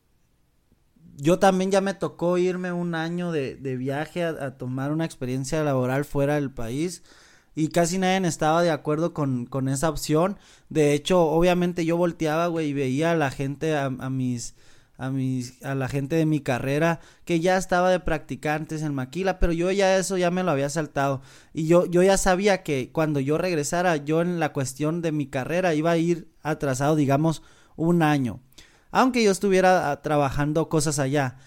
yo 1.17 1.39
también 1.39 1.72
ya 1.72 1.82
me 1.82 1.93
tocó 1.93 2.38
irme 2.38 2.72
un 2.72 2.95
año 2.95 3.32
de, 3.32 3.56
viaje 3.78 4.24
a, 4.24 4.58
tomar 4.58 4.91
una 4.91 5.06
experiencia 5.06 5.63
laboral 5.63 6.06
fuera 6.06 6.36
del 6.36 6.52
país 6.52 7.04
y 7.56 7.69
casi 7.69 7.98
nadie 7.98 8.26
estaba 8.28 8.63
de 8.63 8.72
acuerdo 8.72 9.13
con, 9.13 9.45
con 9.45 9.67
esa 9.67 9.89
opción. 9.89 10.38
De 10.69 10.93
hecho, 10.93 11.22
obviamente 11.22 11.86
yo 11.86 11.98
volteaba, 11.98 12.48
güey, 12.48 12.69
y 12.69 12.74
veía 12.74 13.12
a 13.12 13.15
la 13.15 13.32
gente, 13.32 13.76
a, 13.76 13.89
mis, 13.89 14.56
a 15.00 15.12
a 15.64 15.76
la 15.76 15.88
gente 15.88 16.16
de 16.18 16.26
mi 16.26 16.42
carrera 16.42 17.00
que 17.26 17.40
ya 17.40 17.58
estaba 17.58 17.90
de 17.90 18.00
practicantes 18.00 18.84
en 18.84 18.94
Maquila, 18.94 19.40
pero 19.40 19.54
yo 19.54 19.72
ya 19.72 19.98
eso 19.98 20.18
ya 20.18 20.30
me 20.30 20.44
lo 20.44 20.52
había 20.52 20.70
saltado. 20.70 21.22
Y 21.54 21.66
yo, 21.68 21.86
yo 21.86 22.04
ya 22.04 22.18
sabía 22.18 22.62
que 22.62 22.92
cuando 22.92 23.20
yo 23.20 23.38
regresara, 23.38 23.96
yo 23.96 24.22
en 24.22 24.40
la 24.40 24.54
cuestión 24.54 25.02
de 25.02 25.12
mi 25.12 25.26
carrera 25.26 25.74
iba 25.74 25.92
a 25.92 25.98
ir 25.98 26.28
atrasado, 26.44 26.96
digamos, 26.96 27.42
un 27.76 28.04
año. 28.04 28.42
Aunque 28.92 29.24
yo 29.24 29.32
estuviera 29.32 29.90
ah, 29.90 30.02
trabajando 30.02 30.70
cosas 30.70 31.00
allá. 31.00 31.38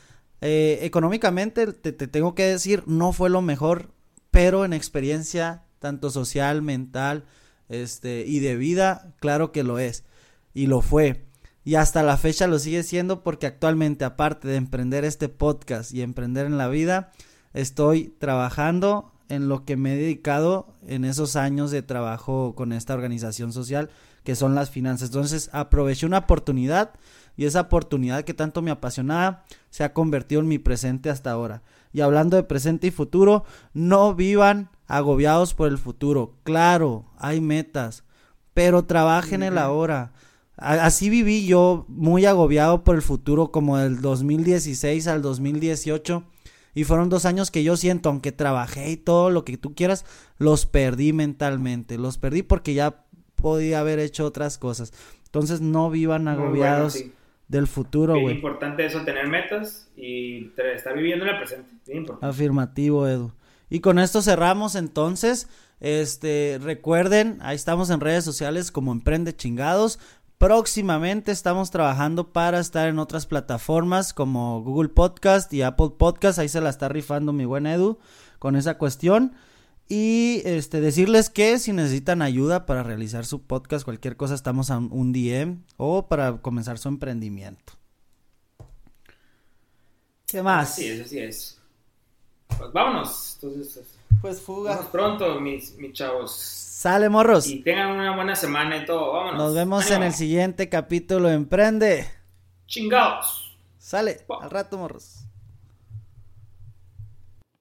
Eh, 0.41 0.81
económicamente, 0.83 1.73
te, 1.73 1.93
te 1.93 2.09
tengo 2.09 2.35
que 2.35 2.45
decir, 2.45 2.83
no 2.87 3.13
fue 3.13 3.31
lo 3.31 3.43
mejor, 3.43 3.93
pero 4.31 4.65
en 4.65 4.73
experiencia 4.73 5.63
tanto 5.83 6.11
social, 6.11 6.63
mental, 6.63 7.25
este, 7.69 8.25
y 8.27 8.39
de 8.39 8.57
vida, 8.57 9.13
claro 9.21 9.53
que 9.53 9.65
lo 9.65 9.79
es, 9.79 10.05
y 10.55 10.67
lo 10.67 10.81
fue. 10.81 11.27
Y 11.65 11.77
hasta 11.77 12.03
la 12.03 12.17
fecha 12.17 12.47
lo 12.47 12.59
sigue 12.59 12.83
siendo 12.83 13.23
porque 13.23 13.47
actualmente, 13.47 14.05
aparte 14.05 14.49
de 14.49 14.57
emprender 14.57 15.05
este 15.05 15.29
podcast 15.29 15.93
y 15.93 16.03
emprender 16.03 16.47
en 16.47 16.59
la 16.59 16.69
vida, 16.69 17.13
estoy 17.55 18.15
trabajando 18.19 19.13
en 19.29 19.49
lo 19.49 19.65
que 19.65 19.77
me 19.77 19.95
he 19.95 19.97
dedicado 19.97 20.67
en 20.87 21.05
esos 21.05 21.37
años 21.37 21.71
de 21.71 21.83
trabajo 21.83 22.55
con 22.55 22.73
esta 22.73 22.95
organización 22.95 23.53
social 23.53 23.91
que 24.25 24.37
son 24.37 24.55
las 24.55 24.71
finanzas. 24.71 25.09
Entonces 25.09 25.51
aproveché 25.53 26.07
una 26.07 26.19
oportunidad 26.19 26.93
y 27.37 27.47
esa 27.47 27.63
oportunidad 27.63 28.25
que 28.25 28.35
tanto 28.35 28.61
me 28.61 28.71
apasionaba 28.71 29.45
se 29.71 29.85
ha 29.85 29.93
convertido 29.93 30.41
en 30.41 30.49
mi 30.49 30.59
presente 30.59 31.11
hasta 31.11 31.31
ahora. 31.31 31.63
Y 31.93 32.01
hablando 32.01 32.37
de 32.37 32.43
presente 32.43 32.89
y 32.89 32.91
futuro, 32.91 33.45
no 33.73 34.15
vivan 34.15 34.71
agobiados 34.87 35.55
por 35.55 35.69
el 35.69 35.79
futuro. 35.79 36.35
Claro, 36.43 37.07
hay 37.19 37.41
metas, 37.41 38.05
pero 38.55 38.85
trabajen 38.85 39.43
en 39.43 39.53
el 39.55 39.59
ahora. 39.59 40.13
Así 40.57 41.11
viví 41.11 41.47
yo 41.47 41.87
muy 41.89 42.27
agobiado 42.27 42.85
por 42.85 42.95
el 42.95 43.03
futuro 43.03 43.51
como 43.51 43.79
del 43.79 44.01
2016 44.01 45.07
al 45.09 45.23
2018 45.23 46.25
y 46.75 46.85
fueron 46.85 47.09
dos 47.09 47.25
años 47.25 47.51
que 47.51 47.65
yo 47.65 47.77
siento, 47.77 48.09
aunque 48.09 48.33
trabajé 48.33 48.91
y 48.91 48.97
todo 48.97 49.31
lo 49.31 49.45
que 49.45 49.57
tú 49.57 49.75
quieras, 49.75 50.05
los 50.39 50.67
perdí 50.67 51.13
mentalmente. 51.13 51.99
Los 51.99 52.19
perdí 52.19 52.43
porque 52.43 52.75
ya 52.75 53.05
podía 53.35 53.81
haber 53.81 53.99
hecho 53.99 54.25
otras 54.25 54.57
cosas. 54.59 54.93
Entonces 55.27 55.61
no 55.61 55.91
vivan 55.91 56.29
agobiados 56.29 57.03
del 57.49 57.67
futuro, 57.67 58.15
güey. 58.15 58.27
Es 58.27 58.35
importante 58.37 58.87
eso, 58.87 59.03
tener 59.03 59.29
metas 59.29 59.91
y 59.97 60.51
estar 60.75 60.95
viviendo 60.95 61.27
en 61.27 61.33
el 61.33 61.39
presente. 61.39 61.71
Afirmativo, 62.21 63.07
Edu. 63.07 63.33
Y 63.69 63.81
con 63.81 63.99
esto 63.99 64.23
cerramos 64.23 64.75
entonces. 64.75 65.49
Este, 65.81 66.61
recuerden, 66.63 67.39
ahí 67.41 67.57
estamos 67.57 67.91
en 67.91 68.01
redes 68.01 68.25
sociales 68.25 68.71
como 68.71 68.93
Emprende 68.93 69.35
Chingados. 69.35 69.99
Próximamente 70.43 71.31
estamos 71.31 71.71
trabajando 71.71 72.33
para 72.33 72.59
estar 72.59 72.89
en 72.89 72.99
otras 72.99 73.27
plataformas 73.27 74.13
como 74.13 74.61
Google 74.61 74.89
Podcast 74.89 75.53
y 75.53 75.63
Apple 75.63 75.91
Podcast. 75.97 76.41
Ahí 76.41 76.49
se 76.49 76.61
la 76.61 76.69
está 76.69 76.89
rifando 76.89 77.33
mi 77.33 77.45
buen 77.45 77.65
Edu 77.65 78.01
con 78.41 78.57
esa 78.57 78.77
cuestión. 78.77 79.37
Y 79.89 80.43
este 80.45 80.81
decirles 80.81 81.31
que 81.31 81.61
si 81.61 81.73
necesitan 81.73 82.23
ayuda 82.23 82.67
para 82.67 82.83
realizar 82.83 83.25
su 83.25 83.43
podcast, 83.43 83.85
cualquier 83.85 84.17
cosa, 84.17 84.35
estamos 84.35 84.73
a 84.73 84.79
un 84.79 85.13
DM 85.13 85.63
o 85.77 86.09
para 86.09 86.39
comenzar 86.39 86.77
su 86.77 86.89
emprendimiento. 86.89 87.75
¿Qué 90.27 90.43
más? 90.43 90.75
Sí, 90.75 90.89
eso 90.89 91.09
sí 91.09 91.21
es. 91.21 91.61
Pues 92.49 92.73
vámonos. 92.73 93.39
Entonces, 93.41 93.77
pues 94.21 94.41
fuga. 94.41 94.81
pronto, 94.91 95.41
mis, 95.41 95.77
mis 95.77 95.93
chavos. 95.93 96.33
Sale, 96.37 97.09
morros. 97.09 97.47
Y 97.47 97.63
tengan 97.63 97.91
una 97.91 98.15
buena 98.17 98.35
semana 98.35 98.77
y 98.77 98.85
todo. 98.85 99.13
Vámonos. 99.13 99.39
Nos 99.39 99.55
vemos 99.55 99.91
en 99.91 100.03
el 100.03 100.13
siguiente 100.13 100.69
capítulo 100.69 101.31
Emprende. 101.31 102.09
Chingados. 102.67 103.57
Sale. 103.79 104.25
Al 104.41 104.51
rato, 104.51 104.79
morros. 104.79 105.22